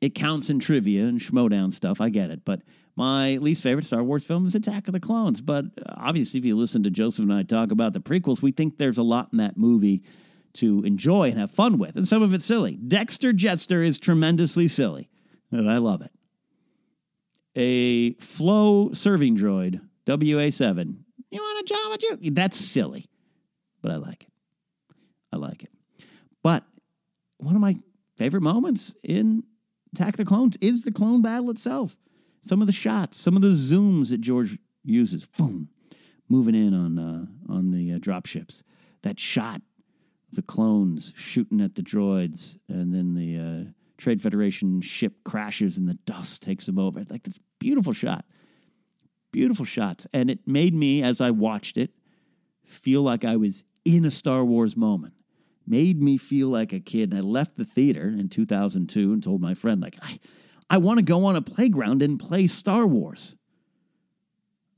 [0.00, 2.00] It counts in trivia and schmodown stuff.
[2.00, 2.62] I get it, but
[2.98, 5.40] my least favorite Star Wars film is Attack of the Clones.
[5.40, 8.50] But uh, obviously, if you listen to Joseph and I talk about the prequels, we
[8.50, 10.02] think there's a lot in that movie
[10.54, 12.74] to enjoy and have fun with, and some of it's silly.
[12.74, 15.08] Dexter Jettster is tremendously silly,
[15.52, 16.10] and I love it.
[17.54, 20.96] A Flo serving droid, WA7.
[21.30, 22.30] You want a Jawa Juice?
[22.32, 23.06] That's silly,
[23.80, 24.32] but I like it.
[25.32, 25.70] I like it.
[26.42, 26.64] But
[27.36, 27.76] one of my
[28.16, 29.44] favorite moments in
[29.94, 31.96] Attack of the Clones is the clone battle itself.
[32.48, 35.68] Some of the shots, some of the zooms that George uses, boom,
[36.30, 38.62] moving in on uh, on the uh, drop ships.
[39.02, 39.60] That shot,
[40.32, 45.86] the clones shooting at the droids, and then the uh, Trade Federation ship crashes and
[45.86, 47.04] the dust takes them over.
[47.10, 48.24] Like this beautiful shot,
[49.30, 51.90] beautiful shots, and it made me, as I watched it,
[52.64, 55.12] feel like I was in a Star Wars moment
[55.66, 57.10] made me feel like a kid.
[57.10, 60.18] And I left the theater in 2002 and told my friend, like, I,
[60.70, 63.34] I want to go on a playground and play Star Wars.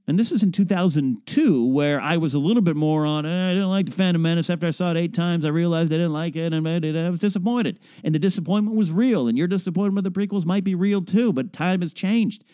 [0.07, 3.55] And this is in 2002, where I was a little bit more on, eh, I
[3.55, 4.51] didn't like The Phantom Menace.
[4.51, 7.21] After I saw it eight times, I realized I didn't like it and I was
[7.21, 7.79] disappointed.
[8.03, 9.29] And the disappointment was real.
[9.29, 12.45] And your disappointment with the prequels might be real too, but time has changed.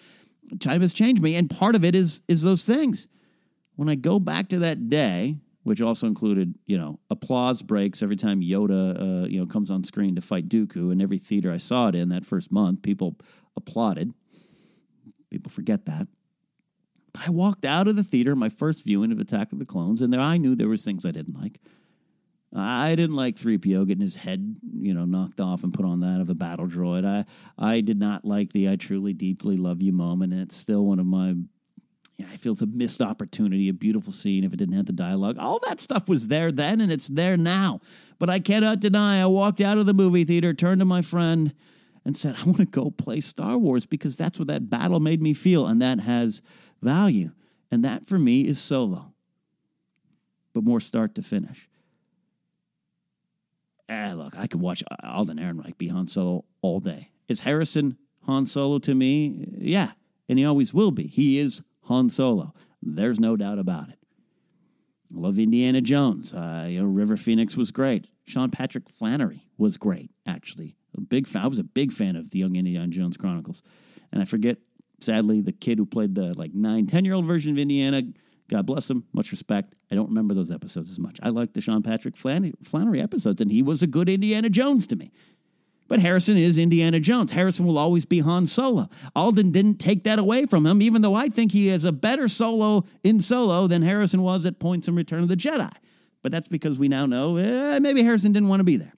[0.61, 1.35] Time has changed me.
[1.35, 3.09] And part of it is, is those things.
[3.77, 5.37] When I go back to that day,
[5.67, 9.83] which also included, you know, applause breaks every time Yoda, uh, you know, comes on
[9.83, 10.93] screen to fight Dooku.
[10.93, 13.17] In every theater I saw it in that first month, people
[13.57, 14.15] applauded.
[15.29, 16.07] People forget that.
[17.13, 20.03] But I walked out of the theater, my first viewing of Attack of the Clones,
[20.03, 21.59] and there I knew there was things I didn't like.
[22.55, 26.21] I didn't like 3PO getting his head, you know, knocked off and put on that
[26.21, 27.05] of a battle droid.
[27.05, 27.25] I
[27.59, 30.33] I did not like the I truly deeply love you moment.
[30.33, 31.35] And it's still one of my
[32.17, 34.93] yeah, I feel it's a missed opportunity, a beautiful scene if it didn't have the
[34.93, 35.37] dialogue.
[35.39, 37.81] All that stuff was there then and it's there now.
[38.19, 41.53] But I cannot deny I walked out of the movie theater, turned to my friend,
[42.07, 45.21] and said, I want to go play Star Wars because that's what that battle made
[45.21, 46.41] me feel, and that has
[46.81, 47.33] value.
[47.71, 49.13] And that for me is solo,
[50.55, 51.69] but more start to finish.
[53.89, 57.11] Ah, look, I could watch Alden Ehrenreich be Han Solo all day.
[57.29, 59.49] Is Harrison Han Solo to me?
[59.59, 59.93] Yeah,
[60.29, 61.07] and he always will be.
[61.09, 62.55] He is Han Solo.
[62.83, 63.99] There's no doubt about it.
[65.15, 66.33] I love Indiana Jones.
[66.33, 68.07] Uh, you know, River Phoenix was great.
[68.27, 70.77] Sean Patrick Flanery was great, actually.
[70.97, 71.43] A big fan.
[71.43, 73.63] I was a big fan of the Young Indiana Jones Chronicles,
[74.13, 74.59] and I forget,
[75.01, 78.03] sadly, the kid who played the like nine, ten year old version of Indiana.
[78.49, 79.05] God bless him.
[79.13, 79.75] Much respect.
[79.91, 81.19] I don't remember those episodes as much.
[81.23, 84.97] I like the Sean Patrick Flanery, episodes, and he was a good Indiana Jones to
[84.97, 85.13] me.
[85.89, 87.31] But Harrison is Indiana Jones.
[87.31, 88.89] Harrison will always be Han Solo.
[89.15, 92.27] Alden didn't take that away from him, even though I think he is a better
[92.27, 95.73] solo in Solo than Harrison was at points in Return of the Jedi.
[96.23, 98.95] But that's because we now know eh, maybe Harrison didn't want to be there.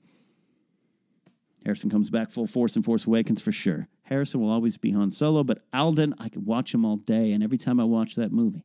[1.65, 3.89] Harrison comes back full force in Force Awakens for sure.
[4.05, 7.33] Harrison will always be Han Solo, but Alden, I could watch him all day.
[7.33, 8.65] And every time I watch that movie,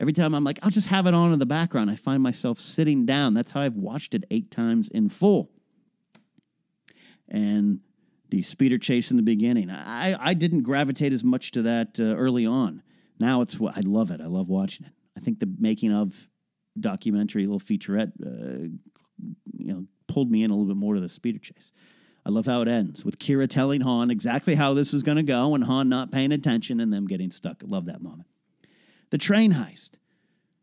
[0.00, 2.58] every time I'm like, I'll just have it on in the background, I find myself
[2.58, 3.34] sitting down.
[3.34, 5.52] That's how I've watched it eight times in full.
[7.28, 7.80] And
[8.30, 12.16] the speeder chase in the beginning, I, I didn't gravitate as much to that uh,
[12.16, 12.82] early on.
[13.18, 14.20] Now it's what I love it.
[14.20, 14.92] I love watching it.
[15.16, 16.28] I think the making of
[16.78, 18.68] documentary, little featurette, uh,
[19.52, 21.70] you know, pulled me in a little bit more to the speeder chase.
[22.26, 25.22] I love how it ends with Qi'ra telling Han exactly how this is going to
[25.22, 27.62] go and Han not paying attention and them getting stuck.
[27.62, 28.28] I love that moment.
[29.10, 29.90] The train heist.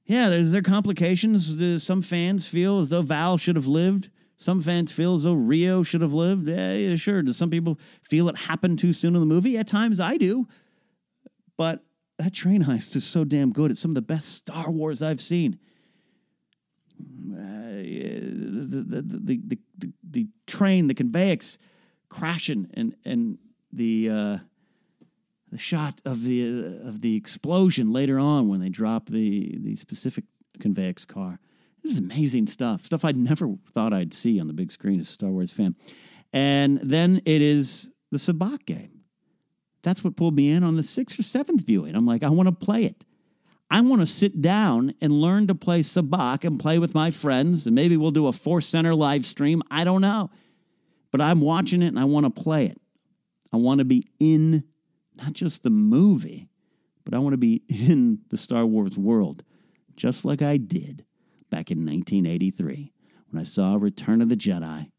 [0.05, 1.83] Yeah, there's there complications.
[1.83, 4.09] Some fans feel as though Val should have lived.
[4.41, 6.47] Some fans feel as though Rio should have lived.
[6.47, 7.21] Yeah, yeah, sure.
[7.21, 9.55] Does some people feel it happened too soon in the movie?
[9.55, 10.47] At times I do.
[11.57, 11.83] But
[12.17, 13.69] that train heist is so damn good.
[13.69, 15.59] It's some of the best Star Wars I've seen.
[16.99, 21.59] Uh, the, the, the, the, the, the train, the conveyance
[22.09, 23.37] crashing, and and
[23.71, 24.37] the uh,
[25.51, 29.75] the shot of the uh, of the explosion later on when they drop the the
[29.75, 30.23] specific
[30.59, 31.39] conveyance car.
[31.83, 32.85] This is amazing stuff.
[32.85, 35.75] Stuff I'd never thought I'd see on the big screen as a Star Wars fan.
[36.33, 39.01] And then it is the sabacc game.
[39.83, 41.95] That's what pulled me in on the sixth or seventh viewing.
[41.95, 43.03] I'm like, I want to play it.
[43.69, 47.65] I want to sit down and learn to play sabacc and play with my friends.
[47.65, 49.63] And maybe we'll do a Force Center live stream.
[49.71, 50.29] I don't know.
[51.09, 52.79] But I'm watching it and I want to play it.
[53.51, 54.63] I want to be in
[55.15, 56.47] not just the movie,
[57.03, 59.43] but I want to be in the Star Wars world,
[59.95, 61.05] just like I did
[61.51, 62.91] back in 1983
[63.29, 64.89] when I saw Return of the Jedi,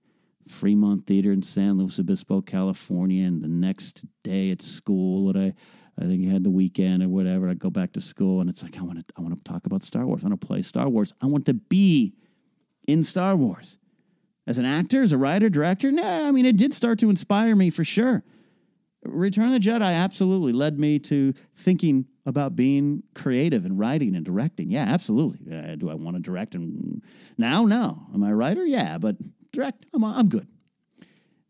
[0.46, 5.54] Fremont Theater in San Luis Obispo, California, and the next day at school what I
[5.98, 7.48] I think you had the weekend or whatever.
[7.48, 9.66] I go back to school and it's like I want to I want to talk
[9.66, 10.24] about Star Wars.
[10.24, 11.12] I want to play Star Wars.
[11.20, 12.14] I want to be
[12.86, 13.78] in Star Wars.
[14.46, 17.54] As an actor, as a writer, director, nah, I mean it did start to inspire
[17.54, 18.24] me for sure.
[19.04, 24.24] Return of the Jedi absolutely led me to thinking about being creative and writing and
[24.24, 24.70] directing.
[24.70, 25.40] Yeah, absolutely.
[25.52, 27.02] Uh, do I want to direct and
[27.36, 27.64] now?
[27.64, 28.06] No.
[28.14, 28.64] Am I a writer?
[28.64, 29.16] Yeah, but
[29.50, 30.46] direct, I'm, I'm good.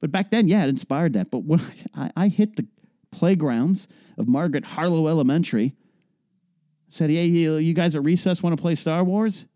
[0.01, 1.31] But back then, yeah, it inspired that.
[1.31, 1.61] But when
[1.95, 2.67] I, I hit the
[3.13, 3.87] playgrounds
[4.19, 5.75] of Margaret Harloe Elementary.
[6.89, 9.47] Said, hey, you guys at recess want to play Star Wars?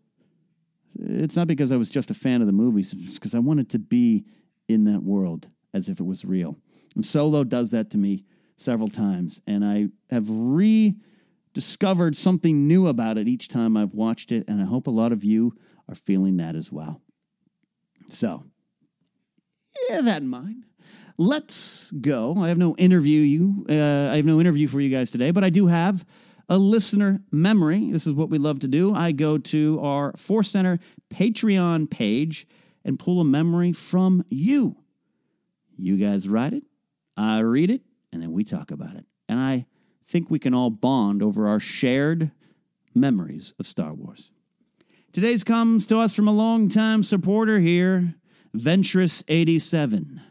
[0.99, 3.69] It's not because I was just a fan of the movies, it's because I wanted
[3.71, 4.25] to be
[4.67, 6.57] in that world as if it was real.
[6.95, 8.23] And Solo does that to me
[8.57, 9.41] several times.
[9.47, 14.43] And I have rediscovered something new about it each time I've watched it.
[14.47, 15.53] And I hope a lot of you
[15.87, 17.01] are feeling that as well.
[18.09, 18.43] So,
[19.89, 20.65] yeah, that in mind
[21.17, 22.35] let's go.
[22.37, 23.65] I have no interview you.
[23.69, 26.05] Uh, I have no interview for you guys today, but I do have
[26.49, 27.91] a listener memory.
[27.91, 28.93] This is what we love to do.
[28.93, 30.79] I go to our Force Center
[31.09, 32.47] Patreon page
[32.85, 34.77] and pull a memory from you.
[35.77, 36.63] You guys write it,
[37.15, 37.81] I read it,
[38.11, 39.05] and then we talk about it.
[39.29, 39.65] And I
[40.05, 42.31] think we can all bond over our shared
[42.95, 44.31] memories of Star Wars.
[45.11, 48.15] Today's comes to us from a longtime supporter here,
[48.55, 50.21] Ventress87.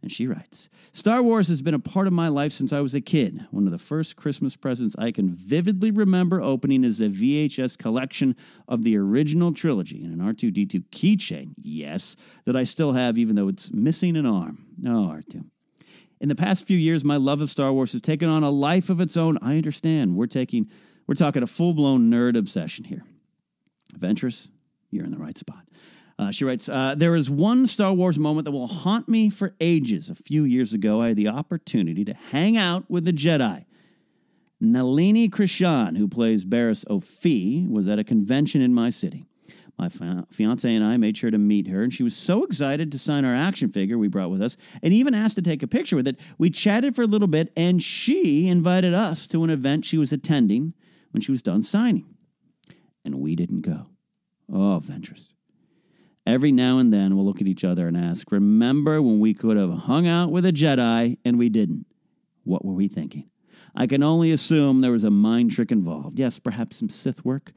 [0.00, 2.94] And she writes Star Wars has been a part of my life since I was
[2.94, 3.46] a kid.
[3.50, 8.36] One of the first Christmas presents I can vividly remember opening is a VHS collection
[8.68, 13.48] of the original trilogy and an R2D2 keychain, yes, that I still have, even though
[13.48, 14.66] it's missing an arm.
[14.86, 15.44] Oh, R2.
[16.20, 18.90] In the past few years, my love of Star Wars has taken on a life
[18.90, 19.38] of its own.
[19.40, 20.16] I understand.
[20.16, 20.68] We're taking
[21.06, 23.02] we're talking a full-blown nerd obsession here.
[23.98, 24.48] Ventress,
[24.90, 25.64] you're in the right spot.
[26.18, 29.54] Uh, she writes, uh, There is one Star Wars moment that will haunt me for
[29.60, 30.10] ages.
[30.10, 33.64] A few years ago, I had the opportunity to hang out with the Jedi.
[34.60, 39.27] Nalini Krishan, who plays Barriss Offee, was at a convention in my city.
[39.78, 42.98] My fiance and I made sure to meet her, and she was so excited to
[42.98, 45.94] sign our action figure we brought with us, and even asked to take a picture
[45.94, 46.18] with it.
[46.36, 50.12] We chatted for a little bit, and she invited us to an event she was
[50.12, 50.74] attending
[51.12, 52.06] when she was done signing.
[53.04, 53.86] And we didn't go.
[54.52, 55.28] Oh, Ventress.
[56.26, 59.56] Every now and then we'll look at each other and ask, Remember when we could
[59.56, 61.86] have hung out with a Jedi and we didn't?
[62.44, 63.30] What were we thinking?
[63.74, 66.18] I can only assume there was a mind trick involved.
[66.18, 67.52] Yes, perhaps some Sith work.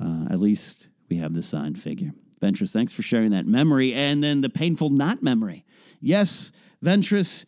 [0.00, 2.10] Uh, at least we have the signed figure.
[2.40, 5.62] Ventress, thanks for sharing that memory and then the painful not memory.
[6.00, 6.50] Yes,
[6.82, 7.44] Ventress,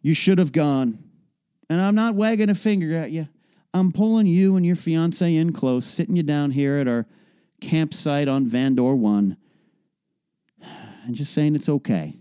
[0.00, 0.98] you should have gone.
[1.68, 3.28] And I'm not wagging a finger at you.
[3.74, 7.06] I'm pulling you and your fiance in close, sitting you down here at our
[7.60, 9.36] campsite on Vandor 1
[11.04, 12.16] and just saying it's okay.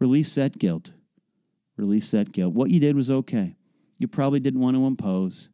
[0.00, 0.92] release that guilt.
[1.76, 2.54] Release that guilt.
[2.54, 3.56] What you did was okay.
[3.98, 5.50] You probably didn't want to impose.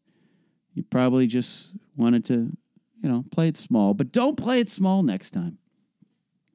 [0.75, 2.57] You probably just wanted to,
[3.03, 5.59] you know, play it small, but don't play it small next time.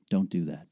[0.09, 0.67] Don't do that.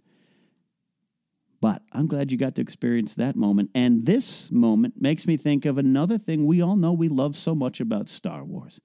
[1.60, 3.72] But I'm glad you got to experience that moment.
[3.74, 7.56] And this moment makes me think of another thing we all know we love so
[7.56, 8.80] much about Star Wars.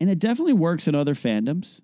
[0.00, 1.80] And it definitely works in other fandoms,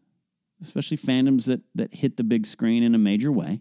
[0.63, 3.61] especially fandoms that, that hit the big screen in a major way.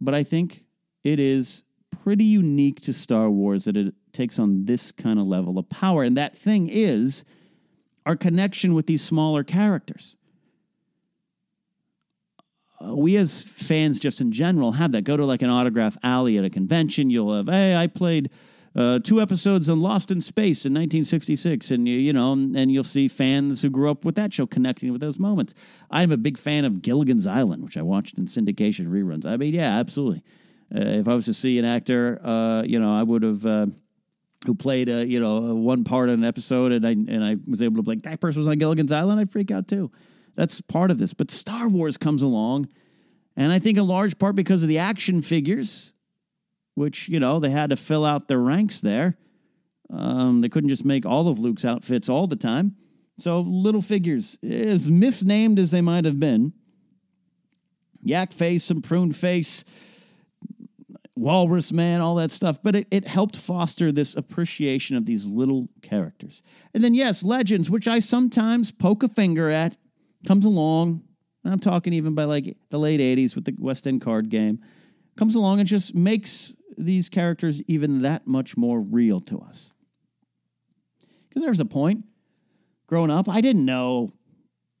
[0.00, 0.64] But I think
[1.02, 1.62] it is
[2.02, 6.02] pretty unique to Star Wars that it takes on this kind of level of power.
[6.04, 7.24] And that thing is
[8.06, 10.16] our connection with these smaller characters.
[12.80, 15.02] Uh, we as fans, just in general, have that.
[15.02, 17.10] Go to like an autograph alley at a convention.
[17.10, 18.30] You'll have, hey, I played
[18.76, 23.08] uh, two episodes on Lost in Space in 1966, and you, know, and you'll see
[23.08, 25.54] fans who grew up with that show connecting with those moments.
[25.90, 29.26] I'm a big fan of Gilligan's Island, which I watched in syndication reruns.
[29.26, 30.22] I mean, yeah, absolutely.
[30.74, 33.72] Uh, if I was to see an actor, uh, you know, I would have.
[34.44, 37.36] Uh, who played, uh, you know, one part in an episode, and I and I
[37.46, 39.20] was able to be like that person was on Gilligan's Island.
[39.20, 39.90] I'd freak out too.
[40.34, 41.14] That's part of this.
[41.14, 42.68] But Star Wars comes along,
[43.36, 45.92] and I think in large part because of the action figures,
[46.74, 49.16] which, you know, they had to fill out their ranks there.
[49.90, 52.76] Um, they couldn't just make all of Luke's outfits all the time.
[53.18, 56.52] So little figures, as misnamed as they might have been,
[58.02, 59.64] yak face and prune face,
[61.16, 62.58] walrus man, all that stuff.
[62.62, 66.42] But it, it helped foster this appreciation of these little characters.
[66.74, 69.76] And then, yes, Legends, which I sometimes poke a finger at,
[70.26, 71.02] comes along.
[71.44, 74.60] And I'm talking even by like the late 80s with the West End card game,
[75.16, 79.70] comes along and just makes these characters even that much more real to us.
[81.28, 82.04] Because there's a point,
[82.86, 84.10] growing up, I didn't know,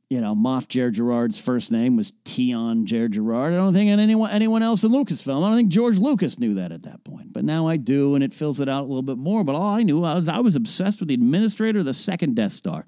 [0.08, 3.48] you know, Moff Jerjerrod's first name was Tiaan Jerjerrod.
[3.48, 5.42] I don't think anyone anyone else in Lucasfilm.
[5.42, 7.32] I don't think George Lucas knew that at that point.
[7.32, 9.42] But now I do, and it fills it out a little bit more.
[9.42, 12.36] But all I knew I was I was obsessed with the administrator of the second
[12.36, 12.86] Death Star.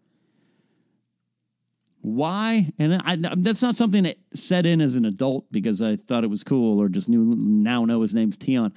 [2.00, 2.72] Why?
[2.78, 6.30] And I, that's not something that set in as an adult because I thought it
[6.30, 8.72] was cool or just knew now know his name's Tiaan.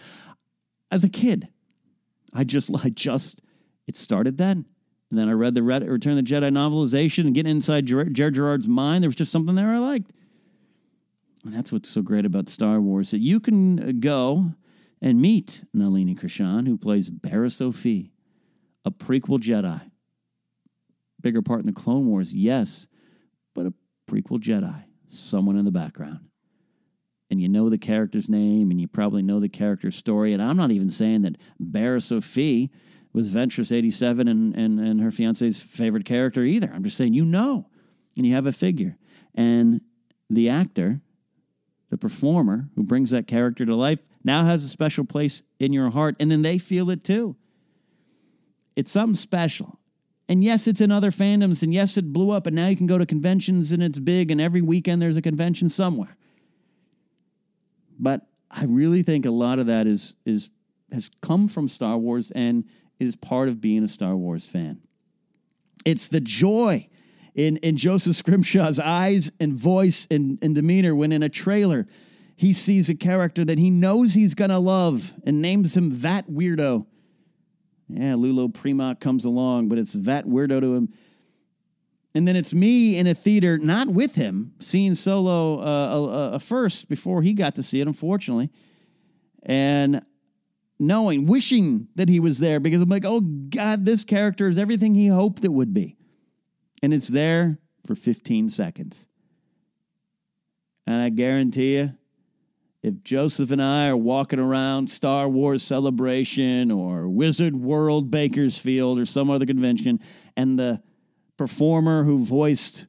[0.89, 1.47] As a kid,
[2.33, 3.41] I just I just
[3.85, 4.65] it started then.
[5.11, 9.03] And then I read the Return of the Jedi novelization and getting inside Jerjerrod's mind.
[9.03, 10.13] There was just something there I liked.
[11.43, 14.53] And that's what's so great about Star Wars that you can uh, go
[15.01, 18.11] and meet Nalini Krishan, who plays Barriss Offee,
[18.85, 19.81] a prequel Jedi.
[21.19, 22.87] Bigger part in the Clone Wars, yes,
[23.53, 23.73] but a
[24.09, 26.21] prequel Jedi, someone in the background.
[27.29, 30.31] And you know the character's name and you probably know the character's story.
[30.33, 32.69] And I'm not even saying that Barriss Offee
[33.13, 36.71] was Ventress 87 and, and, and her fiance's favorite character either.
[36.73, 37.67] I'm just saying you know
[38.15, 38.97] and you have a figure.
[39.35, 39.81] And
[40.29, 41.01] the actor,
[41.89, 45.89] the performer who brings that character to life, now has a special place in your
[45.89, 46.15] heart.
[46.19, 47.35] And then they feel it too.
[48.75, 49.79] It's something special.
[50.29, 52.87] And yes, it's in other fandoms, and yes, it blew up, and now you can
[52.87, 56.15] go to conventions and it's big, and every weekend there's a convention somewhere.
[57.99, 60.49] But I really think a lot of that is is
[60.93, 62.63] has come from Star Wars and
[63.01, 64.79] is part of being a Star Wars fan.
[65.85, 66.87] It's the joy
[67.33, 71.87] in, in Joseph Scrimshaw's eyes and voice and, and demeanor when in a trailer
[72.35, 76.85] he sees a character that he knows he's gonna love and names him that weirdo
[77.93, 80.93] yeah, Lulo Prima comes along, but it's that weirdo to him.
[82.13, 86.39] And then it's me in a theater, not with him, seeing Solo uh, a, a
[86.39, 88.49] first before he got to see it, unfortunately.
[89.43, 90.05] And
[90.81, 94.95] knowing, wishing that he was there because I'm like, oh God, this character is everything
[94.95, 95.95] he hoped it would be.
[96.81, 99.05] And it's there for 15 seconds.
[100.87, 101.93] And I guarantee you,
[102.81, 109.05] if Joseph and I are walking around Star Wars Celebration or Wizard World Bakersfield or
[109.05, 109.99] some other convention,
[110.35, 110.81] and the
[111.37, 112.87] performer who voiced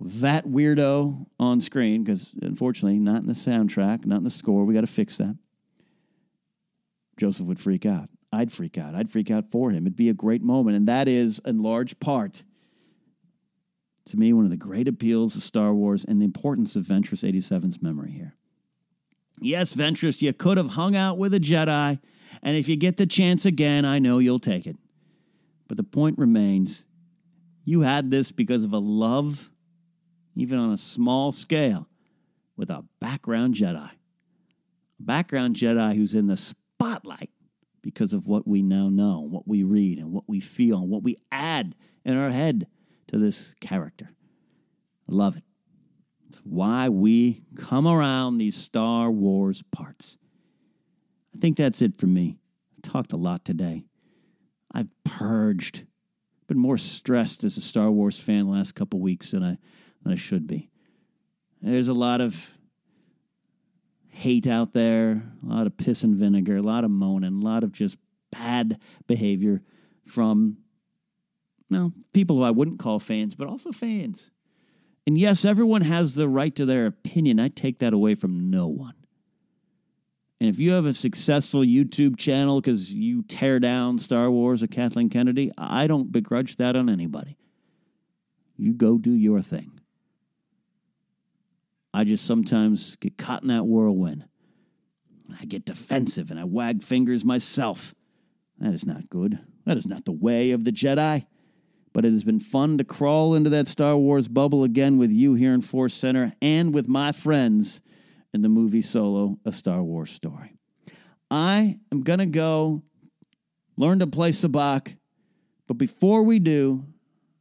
[0.00, 4.74] that weirdo on screen, because unfortunately, not in the soundtrack, not in the score, we
[4.74, 5.36] got to fix that.
[7.22, 8.08] Joseph would freak out.
[8.32, 8.96] I'd freak out.
[8.96, 9.84] I'd freak out for him.
[9.86, 10.76] It'd be a great moment.
[10.76, 12.42] And that is, in large part,
[14.06, 17.22] to me, one of the great appeals of Star Wars and the importance of Ventress
[17.22, 18.34] 87's memory here.
[19.40, 22.00] Yes, Ventress, you could have hung out with a Jedi,
[22.42, 24.76] and if you get the chance again, I know you'll take it.
[25.68, 26.84] But the point remains
[27.64, 29.48] you had this because of a love,
[30.34, 31.86] even on a small scale,
[32.56, 33.90] with a background Jedi.
[33.90, 36.36] A background Jedi who's in the
[36.82, 37.30] spotlight
[37.82, 41.02] because of what we now know, what we read, and what we feel, and what
[41.02, 41.74] we add
[42.04, 42.66] in our head
[43.08, 44.08] to this character.
[45.08, 45.44] I love it.
[46.28, 50.16] It's why we come around these Star Wars parts.
[51.34, 52.38] I think that's it for me.
[52.76, 53.84] I talked a lot today.
[54.72, 55.84] I've purged,
[56.46, 59.58] been more stressed as a Star Wars fan last couple weeks than I
[60.02, 60.70] than I should be.
[61.60, 62.58] There's a lot of
[64.12, 67.64] hate out there, a lot of piss and vinegar, a lot of moaning, a lot
[67.64, 67.96] of just
[68.30, 69.62] bad behavior
[70.06, 70.58] from
[71.70, 74.30] well, people who I wouldn't call fans, but also fans.
[75.06, 77.40] And yes, everyone has the right to their opinion.
[77.40, 78.94] I take that away from no one.
[80.38, 84.66] And if you have a successful YouTube channel because you tear down Star Wars or
[84.66, 87.38] Kathleen Kennedy, I don't begrudge that on anybody.
[88.56, 89.80] You go do your thing.
[91.94, 94.24] I just sometimes get caught in that whirlwind.
[95.40, 97.94] I get defensive and I wag fingers myself.
[98.58, 99.38] That is not good.
[99.66, 101.26] That is not the way of the Jedi.
[101.92, 105.34] But it has been fun to crawl into that Star Wars bubble again with you
[105.34, 107.82] here in Force Center and with my friends
[108.32, 110.54] in the movie Solo, A Star Wars Story.
[111.30, 112.82] I am going to go
[113.76, 114.96] learn to play sabacc.
[115.66, 116.84] But before we do,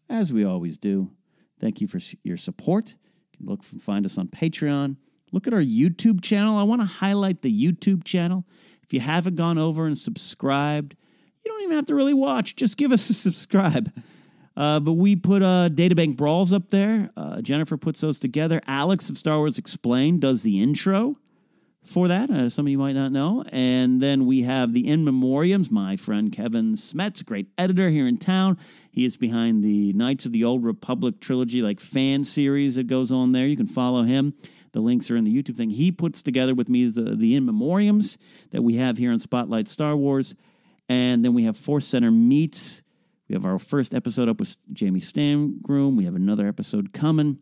[0.10, 1.12] as we always do,
[1.60, 2.95] thank you for your support.
[3.44, 4.98] Look find us on Patreon.
[5.32, 6.58] Look at our YouTube channel.
[6.58, 8.46] I want to highlight the YouTube channel.
[8.84, 10.96] If you haven't gone over and subscribed,
[11.44, 12.56] you don't even have to really watch.
[12.56, 13.92] Just give us a subscribe.
[14.58, 17.10] Uh, but we put uh, Databank Brawls up there.
[17.16, 18.62] Uh, Jennifer puts those together.
[18.68, 21.18] Alex of Star Wars Explained does the intro
[21.84, 22.30] for that.
[22.30, 23.44] Uh, some of you might not know.
[23.52, 25.72] And then we have the In Memoriams.
[25.72, 28.58] My friend Kevin Smets, great editor here in town.
[28.92, 33.12] He is behind the Knights of the Old Republic trilogy, like fan series that goes
[33.12, 33.48] on there.
[33.48, 34.34] You can follow him.
[34.74, 35.70] The links are in the YouTube thing.
[35.70, 38.18] He puts together with me the, the In Memoriams
[38.52, 40.36] that we have here on Spotlight Star Wars.
[40.88, 42.84] And then we have Force Center Meets
[43.32, 45.96] we have our first episode up with Jamie Stangroom.
[45.96, 47.38] We have another episode coming.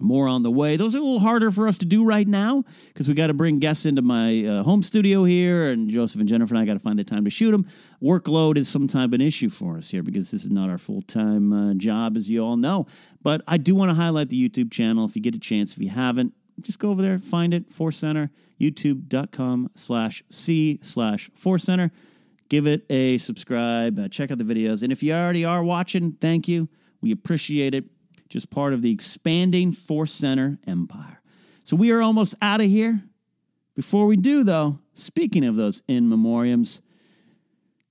[0.00, 0.76] More on the way.
[0.76, 3.34] Those are a little harder for us to do right now because we got to
[3.34, 6.72] bring guests into my uh, home studio here, and Joseph and Jennifer and I got
[6.72, 7.66] to find the time to shoot them.
[8.02, 11.52] Workload is sometimes an issue for us here because this is not our full time
[11.52, 12.86] uh, job, as you all know.
[13.22, 15.72] But I do want to highlight the YouTube channel if you get a chance.
[15.72, 18.30] If you haven't, just go over there, find it, Force Center,
[18.60, 21.92] youtube.com slash C slash Force Center
[22.48, 24.82] give it a subscribe, uh, check out the videos.
[24.82, 26.68] And if you already are watching, thank you.
[27.00, 27.84] We appreciate it.
[28.28, 31.20] Just part of the expanding Force Center empire.
[31.64, 33.02] So we are almost out of here.
[33.74, 36.80] Before we do, though, speaking of those in memoriams,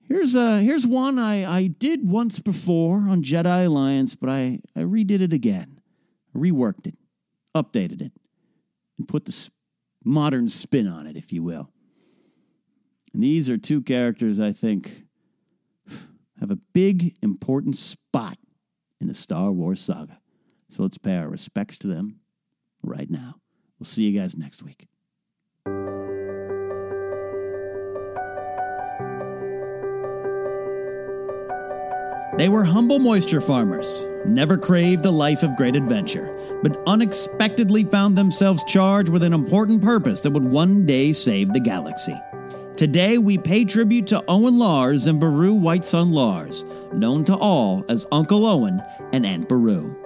[0.08, 4.82] here's uh here's one I, I did once before on Jedi Alliance, but I, I
[4.82, 5.82] redid it again.
[6.36, 6.96] reworked it,
[7.56, 8.12] updated it,
[8.98, 9.50] and put the
[10.04, 11.70] modern spin on it, if you will.
[13.14, 15.04] And these are two characters I think
[16.40, 18.38] have a big, important spot
[19.00, 20.20] in the Star Wars saga.
[20.74, 22.16] So let's pay our respects to them
[22.82, 23.36] right now.
[23.78, 24.88] We'll see you guys next week.
[32.40, 38.18] They were humble moisture farmers, never craved a life of great adventure, but unexpectedly found
[38.18, 42.20] themselves charged with an important purpose that would one day save the galaxy.
[42.78, 47.86] Today, we pay tribute to Owen Lars and Beru White Son Lars, known to all
[47.90, 50.03] as Uncle Owen and Aunt Beru.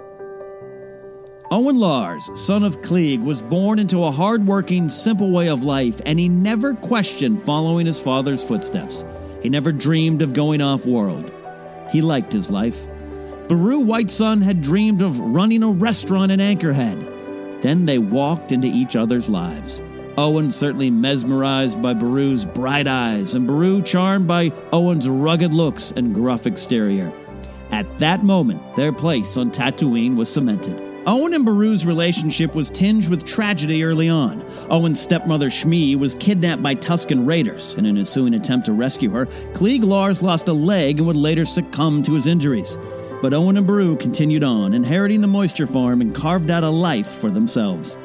[1.50, 6.18] Owen Lars, son of Cliegg, was born into a hard-working, simple way of life, and
[6.18, 9.02] he never questioned following his father's footsteps.
[9.42, 11.32] He never dreamed of going off-world.
[11.90, 12.86] He liked his life.
[13.48, 17.62] Beru White Son had dreamed of running a restaurant in Anchorhead.
[17.62, 19.80] Then they walked into each other's lives.
[20.18, 26.14] Owen certainly mesmerized by Beru's bright eyes, and Beru charmed by Owen's rugged looks and
[26.14, 27.10] gruff exterior.
[27.70, 30.82] At that moment, their place on Tatooine was cemented.
[31.08, 34.44] Owen and Beru's relationship was tinged with tragedy early on.
[34.68, 37.72] Owen's stepmother Shmi was kidnapped by Tusken raiders.
[37.78, 41.46] In an ensuing attempt to rescue her, Cliegg Lars lost a leg and would later
[41.46, 42.76] succumb to his injuries.
[43.22, 47.08] But Owen and Beru continued on, inheriting the moisture farm and carved out a life
[47.08, 47.96] for themselves.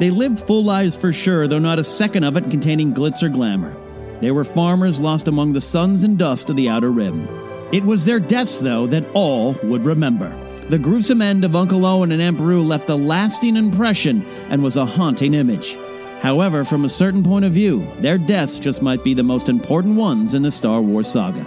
[0.00, 3.28] They lived full lives for sure, though not a second of it containing glitz or
[3.28, 3.76] glamour.
[4.20, 7.28] They were farmers lost among the suns and dust of the outer rim.
[7.70, 10.36] It was their deaths, though, that all would remember.
[10.70, 14.78] The gruesome end of Uncle Owen and Aunt Beru left a lasting impression and was
[14.78, 15.76] a haunting image.
[16.20, 19.96] However, from a certain point of view, their deaths just might be the most important
[19.96, 21.44] ones in the Star Wars saga.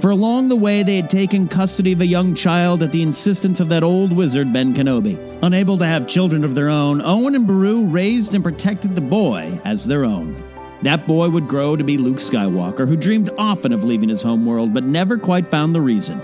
[0.00, 3.60] For along the way, they had taken custody of a young child at the insistence
[3.60, 5.16] of that old wizard, Ben Kenobi.
[5.44, 9.60] Unable to have children of their own, Owen and Beru raised and protected the boy
[9.64, 10.42] as their own.
[10.82, 14.74] That boy would grow to be Luke Skywalker, who dreamed often of leaving his homeworld
[14.74, 16.20] but never quite found the reason.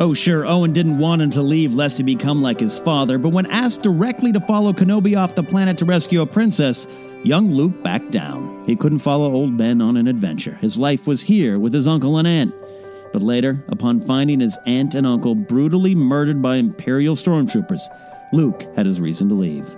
[0.00, 3.28] Oh, sure, Owen didn't want him to leave lest he become like his father, but
[3.28, 6.88] when asked directly to follow Kenobi off the planet to rescue a princess,
[7.22, 8.64] young Luke backed down.
[8.66, 10.56] He couldn't follow old Ben on an adventure.
[10.56, 12.52] His life was here with his uncle and aunt.
[13.12, 17.82] But later, upon finding his aunt and uncle brutally murdered by Imperial stormtroopers,
[18.32, 19.76] Luke had his reason to leave.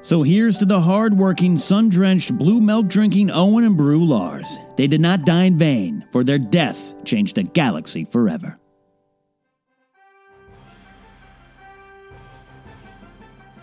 [0.00, 4.58] So here's to the hard-working, sun-drenched, blue milk drinking Owen and Beru Lars.
[4.76, 8.58] They did not die in vain, for their deaths changed the galaxy forever.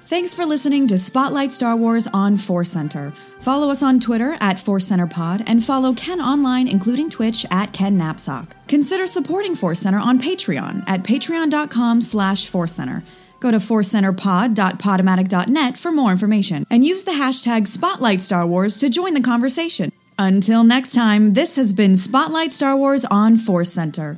[0.10, 3.12] Thanks for listening to Spotlight Star Wars on Force Center.
[3.42, 7.74] Follow us on Twitter at Force Center Pod and follow Ken online, including Twitch at
[7.74, 8.48] Ken Napzok.
[8.68, 13.04] Consider supporting Force Center on Patreon at patreon.com slash Force Center.
[13.40, 19.14] Go to forcecenterpod.podomatic.net for more information and use the hashtag Spotlight Star Wars to join
[19.14, 19.92] the conversation.
[20.18, 24.18] Until next time, this has been Spotlight Star Wars on Force Center.